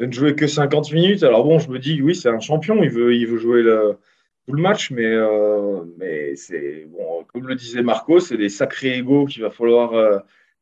ne 0.00 0.10
jouer 0.10 0.34
que 0.34 0.46
50 0.46 0.92
minutes. 0.92 1.22
Alors 1.22 1.44
bon, 1.44 1.58
je 1.58 1.70
me 1.70 1.78
dis, 1.78 2.00
oui, 2.02 2.14
c'est 2.14 2.28
un 2.28 2.40
champion, 2.40 2.82
il 2.82 2.90
veut, 2.90 3.14
il 3.14 3.26
veut 3.26 3.38
jouer 3.38 3.62
le, 3.62 3.98
tout 4.46 4.54
le 4.54 4.62
match, 4.62 4.90
mais, 4.90 5.06
euh, 5.06 5.84
mais 5.98 6.34
c'est 6.36 6.86
bon, 6.86 7.24
comme 7.32 7.46
le 7.46 7.54
disait 7.54 7.82
Marco, 7.82 8.20
c'est 8.20 8.36
des 8.36 8.48
sacrés 8.48 8.98
égaux 8.98 9.26
qu'il 9.26 9.42
va 9.42 9.50
falloir, 9.50 9.94
euh, 9.94 10.18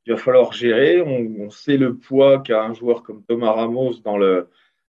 va 0.09 0.17
falloir 0.17 0.53
gérer. 0.53 1.01
On, 1.01 1.47
on 1.47 1.51
sait 1.51 1.77
le 1.77 1.97
poids 1.97 2.41
qu'a 2.41 2.63
un 2.65 2.75
joueur 2.75 3.03
comme 3.03 3.23
Thomas 3.25 3.53
Ramos 3.53 4.01
dans 4.05 4.19
le, 4.19 4.49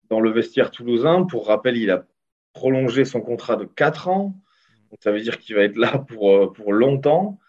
dans 0.09 0.21
le 0.21 0.31
vestiaire 0.31 0.71
toulousain. 0.71 1.23
Pour 1.23 1.47
rappel, 1.47 1.77
il 1.77 1.91
a 1.91 2.05
prolonger 2.53 3.05
son 3.05 3.21
contrat 3.21 3.55
de 3.55 3.65
4 3.65 4.07
ans. 4.07 4.35
Donc, 4.91 4.99
ça 5.01 5.11
veut 5.11 5.21
dire 5.21 5.39
qu'il 5.39 5.55
va 5.55 5.63
être 5.63 5.77
là 5.77 5.97
pour, 6.07 6.31
euh, 6.31 6.51
pour 6.51 6.73
longtemps. 6.73 7.39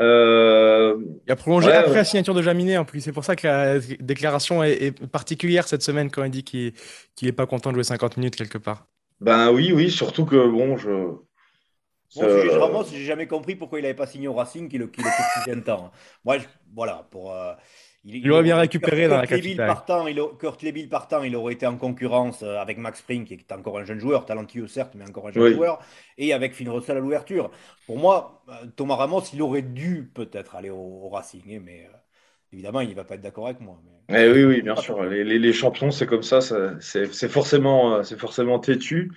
Euh, 0.00 0.96
il 1.26 1.32
a 1.32 1.36
prolongé 1.36 1.70
après 1.70 1.96
la 1.96 2.04
signature 2.04 2.32
de 2.32 2.40
Jaminet 2.40 2.78
en 2.78 2.84
plus. 2.84 3.00
C'est 3.00 3.12
pour 3.12 3.24
ça 3.24 3.36
que 3.36 3.46
la 3.46 3.78
déclaration 4.00 4.62
est, 4.62 4.98
particulière 5.06 5.68
cette 5.68 5.82
semaine 5.82 6.10
quand 6.10 6.24
il 6.24 6.30
dit 6.30 6.42
qu'il 6.42 6.72
n'est 7.22 7.32
pas 7.32 7.46
content 7.46 7.70
de 7.70 7.74
jouer 7.74 7.84
50 7.84 8.16
minutes 8.16 8.36
quelque 8.36 8.58
part. 8.58 8.86
Ben 9.20 9.52
oui, 9.52 9.72
oui, 9.74 9.90
surtout 9.90 10.24
que 10.24 10.48
bon, 10.48 10.78
je. 10.78 10.90
Bon, 12.16 12.22
euh... 12.22 12.58
Ramos, 12.58 12.86
j'ai 12.90 13.04
jamais 13.04 13.26
compris 13.26 13.54
pourquoi 13.54 13.78
il 13.78 13.82
n'avait 13.82 13.94
pas 13.94 14.06
signé 14.06 14.26
au 14.26 14.32
Racing 14.32 14.68
qu'il 14.68 14.80
le, 14.80 14.86
qu 14.86 15.02
le 15.02 15.62
temps. 15.62 15.92
Moi, 16.24 16.38
voilà, 16.74 17.06
pour. 17.10 17.34
Euh, 17.34 17.52
il, 18.04 18.30
aurait 18.30 18.42
bien 18.42 18.56
récupéré 18.56 19.08
dans 19.08 19.18
la 19.18 19.26
capitale. 19.26 19.66
Partant, 19.66 20.06
il, 20.06 20.20
Kurt 20.38 20.62
Leville 20.62 20.88
partant, 20.88 21.22
il 21.22 21.36
aurait 21.36 21.52
été 21.52 21.66
en 21.66 21.76
concurrence 21.76 22.42
euh, 22.42 22.56
avec 22.56 22.78
Max 22.78 23.00
Spring, 23.00 23.24
qui 23.24 23.34
est 23.34 23.52
encore 23.52 23.78
un 23.78 23.84
jeune 23.84 24.00
joueur, 24.00 24.24
talentueux 24.24 24.66
certes, 24.66 24.92
mais 24.94 25.04
encore 25.06 25.28
un 25.28 25.32
jeune 25.32 25.52
joueur, 25.52 25.80
et 26.16 26.32
avec 26.32 26.54
Finn 26.54 26.68
Russell 26.70 26.96
à 26.96 27.00
l'ouverture. 27.00 27.50
Pour 27.86 27.98
moi, 27.98 28.42
euh, 28.48 28.52
Thomas 28.74 28.96
Ramos, 28.96 29.22
il 29.34 29.42
aurait 29.42 29.62
dû 29.62 30.10
peut-être 30.14 30.56
aller 30.56 30.70
au, 30.70 31.08
Racing, 31.10 31.60
mais 31.62 31.88
euh, 31.92 31.96
évidemment, 32.52 32.80
il 32.80 32.90
ne 32.90 32.94
va 32.94 33.04
pas 33.04 33.16
être 33.16 33.20
d'accord 33.20 33.46
avec 33.46 33.60
moi. 33.60 33.78
Eh 34.08 34.30
oui, 34.30 34.44
oui, 34.44 34.62
bien 34.62 34.76
sûr. 34.76 35.02
Les, 35.04 35.52
champions, 35.52 35.90
c'est 35.90 36.06
comme 36.06 36.22
ça, 36.22 36.40
c'est 36.80 37.28
forcément, 37.28 38.02
forcément 38.02 38.58
têtu. 38.58 39.12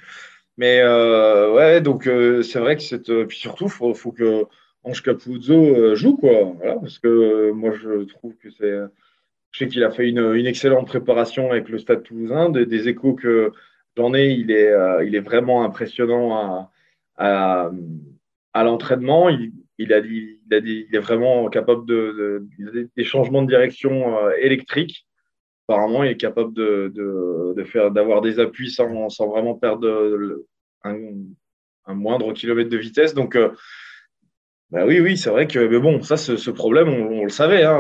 Mais 0.58 0.84
ouais, 0.84 1.80
donc 1.82 2.04
c'est 2.44 2.60
vrai 2.60 2.76
que 2.76 2.84
c'est. 2.84 3.26
Puis 3.28 3.38
surtout, 3.38 3.66
il 3.66 3.72
faut, 3.72 3.94
faut 3.94 4.12
que 4.12 4.46
Ange 4.84 5.02
Capuzzo 5.02 5.54
euh, 5.54 5.96
joue, 5.96 6.18
quoi. 6.18 6.56
Parce 6.62 7.00
que 7.00 7.08
euh, 7.08 7.54
moi, 7.54 7.72
je 7.72 8.04
trouve 8.04 8.36
que 8.38 8.50
c'est. 8.50 8.72
Je 9.52 9.60
sais 9.60 9.68
qu'il 9.68 9.84
a 9.84 9.92
fait 9.92 10.10
une, 10.10 10.48
excellente 10.48 10.88
préparation 10.88 11.52
avec 11.52 11.70
le 11.70 11.78
Stade 11.78 12.04
Toulousain. 12.04 12.50
Des, 12.50 12.90
échos 12.90 13.14
que 13.14 13.52
j'en 13.96 14.14
ai, 14.14 14.32
il 14.32 14.52
est, 14.52 14.72
euh, 14.72 15.06
il 15.06 15.16
est 15.16 15.20
vraiment 15.20 15.64
impressionnant 15.64 16.70
à, 17.18 17.72
l'entraînement. 18.56 19.30
Il, 19.30 19.94
a 19.94 20.00
il, 20.00 20.40
il 20.50 20.88
est 20.92 21.00
vraiment 21.00 21.48
capable 21.50 21.86
de, 21.86 22.44
de 22.58 22.90
des 22.96 23.04
changements 23.04 23.44
de 23.44 23.48
direction 23.48 24.30
électriques. 24.32 25.08
Apparemment, 25.68 26.04
il 26.04 26.12
est 26.12 26.18
capable 26.18 26.54
de, 26.54 27.64
faire, 27.66 27.92
d'avoir 27.92 28.22
des 28.22 28.40
appuis 28.40 28.72
sans, 28.72 29.08
vraiment 29.30 29.54
perdre 29.54 30.44
un, 30.84 31.94
moindre 31.94 32.34
kilomètre 32.34 32.72
de 32.72 32.78
vitesse. 32.78 33.14
Donc, 33.14 33.38
bah 34.74 34.86
oui, 34.88 35.00
oui, 35.00 35.18
c'est 35.18 35.30
vrai 35.30 35.46
que, 35.46 35.78
bon, 35.78 36.02
ça, 36.02 36.18
ce, 36.18 36.50
problème, 36.50 36.90
on, 36.90 37.26
le 37.26 37.30
savait. 37.30 37.64
Hein, 37.64 37.80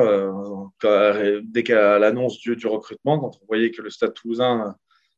euh, 0.85 1.41
dès 1.43 1.63
qu'à 1.63 1.97
l'annonce 1.97 2.37
du, 2.39 2.67
recrutement, 2.67 3.17
quand 3.17 3.31
on 3.41 3.45
voyait 3.47 3.71
que 3.71 3.81
le 3.81 3.89
Stade 3.89 4.13
Toulousain 4.13 4.75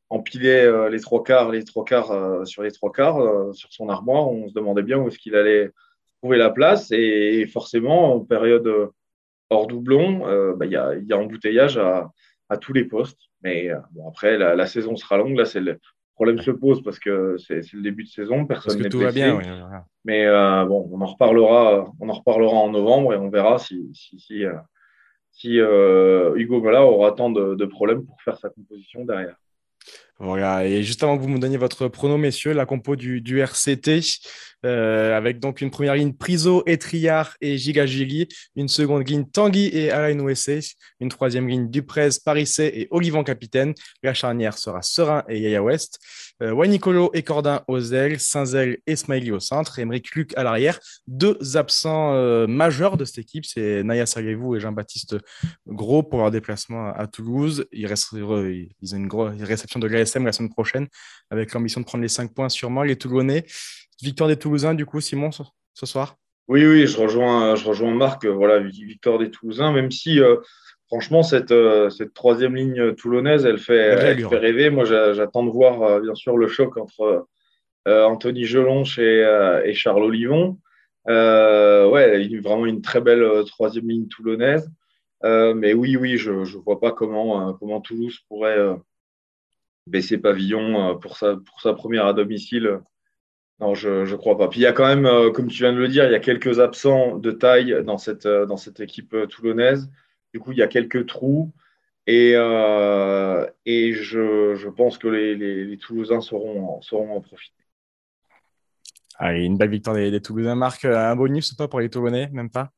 empilait 0.08 0.64
euh, 0.64 0.88
les 0.88 1.00
trois 1.00 1.22
quarts, 1.22 1.50
les 1.50 1.64
trois 1.64 1.84
quarts 1.84 2.12
euh, 2.12 2.46
sur 2.46 2.62
les 2.62 2.72
trois 2.72 2.90
quarts 2.92 3.20
sur 3.54 3.70
son 3.74 3.90
armoire, 3.90 4.26
on 4.26 4.48
se 4.48 4.54
demandait 4.54 4.82
bien 4.82 4.96
où 4.96 5.08
est-ce 5.08 5.18
qu'il 5.18 5.36
allait 5.36 5.70
trouver 6.22 6.38
la 6.38 6.48
place. 6.48 6.90
Et, 6.92 7.46
forcément, 7.46 8.14
en 8.14 8.20
période 8.20 8.72
hors 9.50 9.66
doublon, 9.66 10.54
bah, 10.56 10.64
il 10.64 10.72
y, 10.72 10.76
a, 11.12 11.18
embouteillage 11.18 11.76
à, 11.76 12.56
tous 12.58 12.72
les 12.72 12.84
postes. 12.84 13.20
Mais 13.42 13.70
bon, 13.90 14.08
après, 14.08 14.38
la, 14.38 14.66
saison 14.66 14.96
sera 14.96 15.18
longue. 15.18 15.36
Là, 15.36 15.44
problème 16.16 16.38
se 16.38 16.50
pose 16.50 16.82
parce 16.82 16.98
que 16.98 17.36
c'est 17.36 17.60
le 17.74 17.82
début 17.82 18.04
de 18.04 18.08
saison, 18.08 18.46
personne 18.46 18.80
n'est 18.80 18.88
blessé. 18.88 19.20
Bien, 19.20 19.38
Mais 20.04 20.24
euh, 20.24 20.64
bon, 20.64 20.88
on 20.90 21.00
en 21.02 21.06
reparlera, 21.06 21.92
on 22.00 22.08
en 22.08 22.12
reparlera 22.12 22.56
en 22.56 22.70
novembre 22.70 23.12
et 23.12 23.16
on 23.16 23.28
verra 23.28 23.58
si, 23.58 23.90
si, 23.92 24.18
si, 24.18 24.44
euh, 24.44 24.56
euh, 25.44 26.34
Hugo 26.36 26.62
Mola 26.62 26.84
aura 26.84 27.12
tant 27.12 27.28
de, 27.28 27.54
de, 27.54 27.66
problèmes 27.66 28.04
pour 28.06 28.20
faire 28.22 28.38
sa 28.38 28.48
composition 28.48 29.04
derrière. 29.04 29.36
Voilà, 30.18 30.64
et 30.64 30.82
juste 30.82 31.02
avant 31.02 31.18
que 31.18 31.22
vous 31.22 31.28
me 31.28 31.38
donniez 31.38 31.58
votre 31.58 31.88
pronom, 31.88 32.16
messieurs, 32.16 32.54
la 32.54 32.64
compo 32.64 32.96
du, 32.96 33.38
RCT, 33.38 34.00
euh, 34.64 35.14
avec 35.14 35.40
donc 35.40 35.60
une 35.60 35.70
première 35.70 35.94
ligne 35.94 36.14
Priso, 36.14 36.62
Etriard 36.66 37.36
et 37.42 37.58
Gigagili, 37.58 38.26
une 38.56 38.68
seconde 38.68 39.06
ligne 39.06 39.26
Tanguy 39.26 39.68
et 39.74 39.90
Alain 39.90 40.18
Ouessé, 40.20 40.60
une 41.00 41.10
troisième 41.10 41.46
ligne 41.46 41.68
Duprez, 41.68 42.08
Parisset 42.24 42.72
et 42.74 42.88
Olivant 42.90 43.24
Capitaine. 43.24 43.74
La 44.02 44.14
charnière 44.14 44.56
sera 44.56 44.80
Serein 44.80 45.22
et 45.28 45.38
Yaya 45.38 45.62
West. 45.62 46.00
Euh, 46.42 46.52
Wanicolo 46.52 47.10
et 47.14 47.22
Cordin 47.22 47.62
aux 47.66 47.80
ailes, 47.80 48.20
Saint-Zel 48.20 48.78
et 48.86 48.96
Smiley 48.96 49.30
au 49.30 49.40
centre, 49.40 49.78
et 49.78 49.82
Emmerich 49.82 50.14
Luc 50.14 50.36
à 50.36 50.42
l'arrière. 50.42 50.78
Deux 51.06 51.38
absents 51.56 52.12
euh, 52.12 52.46
majeurs 52.46 52.98
de 52.98 53.04
cette 53.04 53.18
équipe, 53.18 53.46
c'est 53.46 53.82
Naya 53.82 54.04
Sagevou 54.04 54.54
et 54.54 54.60
Jean-Baptiste 54.60 55.16
Gros 55.66 56.02
pour 56.02 56.20
leur 56.20 56.30
déplacement 56.30 56.92
à, 56.92 57.06
Toulouse. 57.06 57.66
Ils, 57.72 57.86
ont 57.86 58.96
une 58.96 59.06
grosse 59.06 59.40
réception 59.40 59.80
de 59.80 59.88
l'ASM 60.06 60.24
la 60.24 60.32
semaine 60.32 60.50
prochaine, 60.50 60.86
avec 61.30 61.52
l'ambition 61.52 61.80
de 61.80 61.86
prendre 61.86 62.02
les 62.02 62.08
5 62.08 62.32
points 62.32 62.48
sûrement. 62.48 62.82
Les 62.82 62.96
Toulonnais, 62.96 63.44
victoire 64.02 64.28
des 64.28 64.36
Toulousains, 64.36 64.74
du 64.74 64.86
coup, 64.86 65.00
Simon, 65.00 65.30
ce, 65.30 65.86
soir? 65.86 66.16
Oui, 66.48 66.66
oui, 66.66 66.86
je 66.86 66.96
rejoins, 66.96 67.56
je 67.56 67.64
rejoins 67.66 67.94
Marc. 67.94 68.24
Voilà, 68.24 68.60
victoire 68.60 69.18
des 69.18 69.30
Toulousains, 69.30 69.72
même 69.72 69.90
si. 69.90 70.20
Franchement, 70.88 71.24
cette, 71.24 71.52
cette 71.90 72.14
troisième 72.14 72.54
ligne 72.54 72.94
toulonnaise, 72.94 73.44
elle 73.44 73.58
fait, 73.58 73.76
elle 73.76 74.20
fait 74.20 74.36
rêver. 74.36 74.70
Moi, 74.70 74.84
j'attends 74.84 75.42
de 75.44 75.50
voir, 75.50 76.00
bien 76.00 76.14
sûr, 76.14 76.38
le 76.38 76.46
choc 76.46 76.76
entre 76.76 77.26
Anthony 77.86 78.44
Gelonche 78.44 78.98
et, 79.00 79.26
et 79.64 79.74
Charles 79.74 80.04
Olivon. 80.04 80.58
Euh, 81.08 81.88
ouais, 81.88 82.28
vraiment 82.40 82.66
une 82.66 82.82
très 82.82 83.00
belle 83.00 83.22
euh, 83.22 83.44
troisième 83.44 83.88
ligne 83.88 84.08
toulonnaise. 84.08 84.70
Euh, 85.24 85.54
mais 85.54 85.72
oui, 85.72 85.96
oui, 85.96 86.16
je 86.16 86.32
ne 86.32 86.62
vois 86.62 86.80
pas 86.80 86.92
comment, 86.92 87.52
comment 87.54 87.80
Toulouse 87.80 88.18
pourrait 88.28 88.58
baisser 89.86 90.18
pavillon 90.18 90.98
pour 90.98 91.16
sa, 91.16 91.36
pour 91.36 91.60
sa 91.60 91.72
première 91.74 92.06
à 92.06 92.12
domicile. 92.12 92.80
Non, 93.60 93.74
je 93.74 94.10
ne 94.10 94.16
crois 94.16 94.36
pas. 94.36 94.48
Puis 94.48 94.60
il 94.60 94.64
y 94.64 94.66
a 94.66 94.72
quand 94.72 94.86
même, 94.86 95.32
comme 95.32 95.48
tu 95.48 95.62
viens 95.62 95.72
de 95.72 95.78
le 95.78 95.88
dire, 95.88 96.04
il 96.04 96.12
y 96.12 96.16
a 96.16 96.20
quelques 96.20 96.60
absents 96.60 97.16
de 97.16 97.30
taille 97.30 97.82
dans 97.84 97.98
cette, 97.98 98.26
dans 98.26 98.56
cette 98.56 98.80
équipe 98.80 99.16
toulonnaise. 99.28 99.90
Du 100.34 100.40
coup, 100.40 100.52
il 100.52 100.58
y 100.58 100.62
a 100.62 100.68
quelques 100.68 101.06
trous. 101.06 101.52
Et, 102.06 102.32
et 102.32 103.92
je, 103.94 104.54
je, 104.54 104.68
pense 104.68 104.98
que 104.98 105.08
les, 105.08 105.34
les, 105.36 105.64
les 105.64 105.78
Toulousains 105.78 106.20
sauront, 106.20 106.82
sauront 106.82 107.16
en 107.16 107.20
profiter. 107.20 107.56
Allez, 109.18 109.44
une 109.44 109.56
belle 109.56 109.70
victoire 109.70 109.96
des, 109.96 110.20
Toulousains. 110.20 110.54
Marc, 110.54 110.84
euh, 110.84 110.96
un 110.96 111.16
bonus 111.16 111.52
ou 111.52 111.56
pas 111.56 111.68
pour 111.68 111.80
les 111.80 111.88
Toulonnais 111.88 112.28
Même 112.32 112.50
pas? 112.50 112.72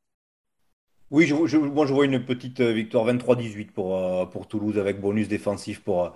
Oui, 1.11 1.27
je, 1.27 1.35
moi 1.57 1.87
je 1.87 1.93
vois 1.95 2.05
une 2.05 2.25
petite 2.25 2.61
euh, 2.61 2.73
victoire 2.73 3.07
23-18 3.07 3.73
pour, 3.73 3.97
euh, 3.97 4.27
pour 4.27 4.47
Toulouse 4.47 4.79
avec 4.79 5.01
bonus 5.01 5.27
défensif 5.27 5.83
pour, 5.83 6.13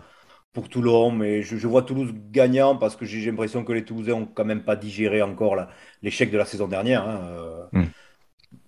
pour 0.52 0.68
Toulon. 0.68 1.10
Mais 1.10 1.42
je, 1.42 1.66
vois 1.66 1.82
Toulouse 1.82 2.12
gagnant 2.30 2.76
parce 2.76 2.96
que 2.96 3.04
j'ai 3.04 3.24
l'impression 3.30 3.64
que 3.64 3.72
les 3.72 3.84
Toulousains 3.84 4.14
ont 4.14 4.26
quand 4.26 4.44
même 4.44 4.62
pas 4.62 4.76
digéré 4.76 5.22
encore 5.22 5.56
l'échec 6.02 6.30
de 6.30 6.38
la 6.38 6.44
saison 6.44 6.68
dernière. 6.68 7.08
Hein, 7.08 7.68
hmm. 7.72 7.84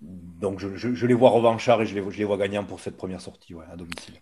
Donc 0.01 0.59
je, 0.59 1.05
les 1.05 1.13
vois 1.13 1.29
revanchards 1.29 1.81
et 1.81 1.85
je 1.85 1.95
les, 1.95 2.11
je 2.11 2.17
les 2.17 2.25
vois 2.25 2.37
gagnants 2.37 2.63
pour 2.63 2.79
cette 2.79 2.97
première 2.97 3.21
sortie 3.21 3.53
à 3.71 3.75
domicile. 3.75 4.15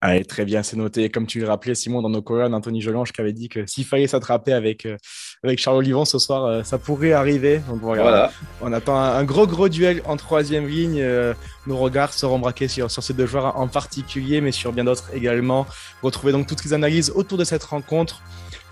Allez, 0.00 0.24
très 0.24 0.44
bien, 0.44 0.62
c'est 0.62 0.76
noté. 0.76 1.08
Comme 1.08 1.26
tu 1.26 1.40
le 1.40 1.48
rappelais, 1.48 1.74
Simon, 1.74 2.02
dans 2.02 2.08
nos 2.08 2.22
colonnes, 2.22 2.54
Anthony 2.54 2.80
Jolange 2.80 3.10
qui 3.10 3.20
avait 3.20 3.32
dit 3.32 3.48
que 3.48 3.66
s'il 3.66 3.84
fallait 3.84 4.06
s'attraper 4.06 4.52
avec, 4.52 4.86
euh, 4.86 4.96
avec 5.42 5.58
Charles 5.58 5.78
Olivon 5.78 6.04
ce 6.04 6.20
soir, 6.20 6.44
euh, 6.44 6.62
ça 6.62 6.78
pourrait 6.78 7.12
arriver. 7.12 7.60
Donc 7.68 7.80
voilà. 7.80 8.30
On 8.60 8.72
attend 8.72 8.96
un, 8.96 9.24
gros, 9.24 9.48
gros 9.48 9.68
duel 9.68 10.00
en 10.04 10.16
troisième 10.16 10.68
ligne. 10.68 11.00
Euh, 11.00 11.34
nos 11.66 11.76
regards 11.76 12.12
seront 12.12 12.38
braqués 12.38 12.68
sur, 12.68 12.92
sur 12.92 13.02
ces 13.02 13.12
deux 13.12 13.26
joueurs 13.26 13.56
en 13.58 13.66
particulier, 13.66 14.40
mais 14.40 14.52
sur 14.52 14.72
bien 14.72 14.84
d'autres 14.84 15.10
également. 15.12 15.66
Retrouvez 16.02 16.30
donc 16.30 16.46
toutes 16.46 16.64
les 16.64 16.74
analyses 16.74 17.10
autour 17.10 17.36
de 17.36 17.44
cette 17.44 17.64
rencontre 17.64 18.22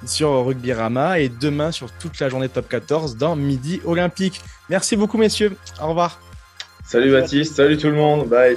sur 0.04 0.46
Rugby 0.46 0.72
Rama 0.72 1.18
et 1.18 1.28
demain 1.28 1.72
sur 1.72 1.90
toute 1.90 2.20
la 2.20 2.28
journée 2.28 2.48
top 2.48 2.68
14 2.68 3.16
dans 3.16 3.34
Midi 3.34 3.80
Olympique. 3.84 4.42
Merci 4.68 4.94
beaucoup, 4.96 5.18
messieurs. 5.18 5.56
Au 5.82 5.88
revoir. 5.88 6.20
Salut 6.84 7.10
Baptiste, 7.10 7.56
salut 7.56 7.76
tout 7.76 7.88
le 7.88 7.94
monde. 7.94 8.28
Bye. 8.28 8.56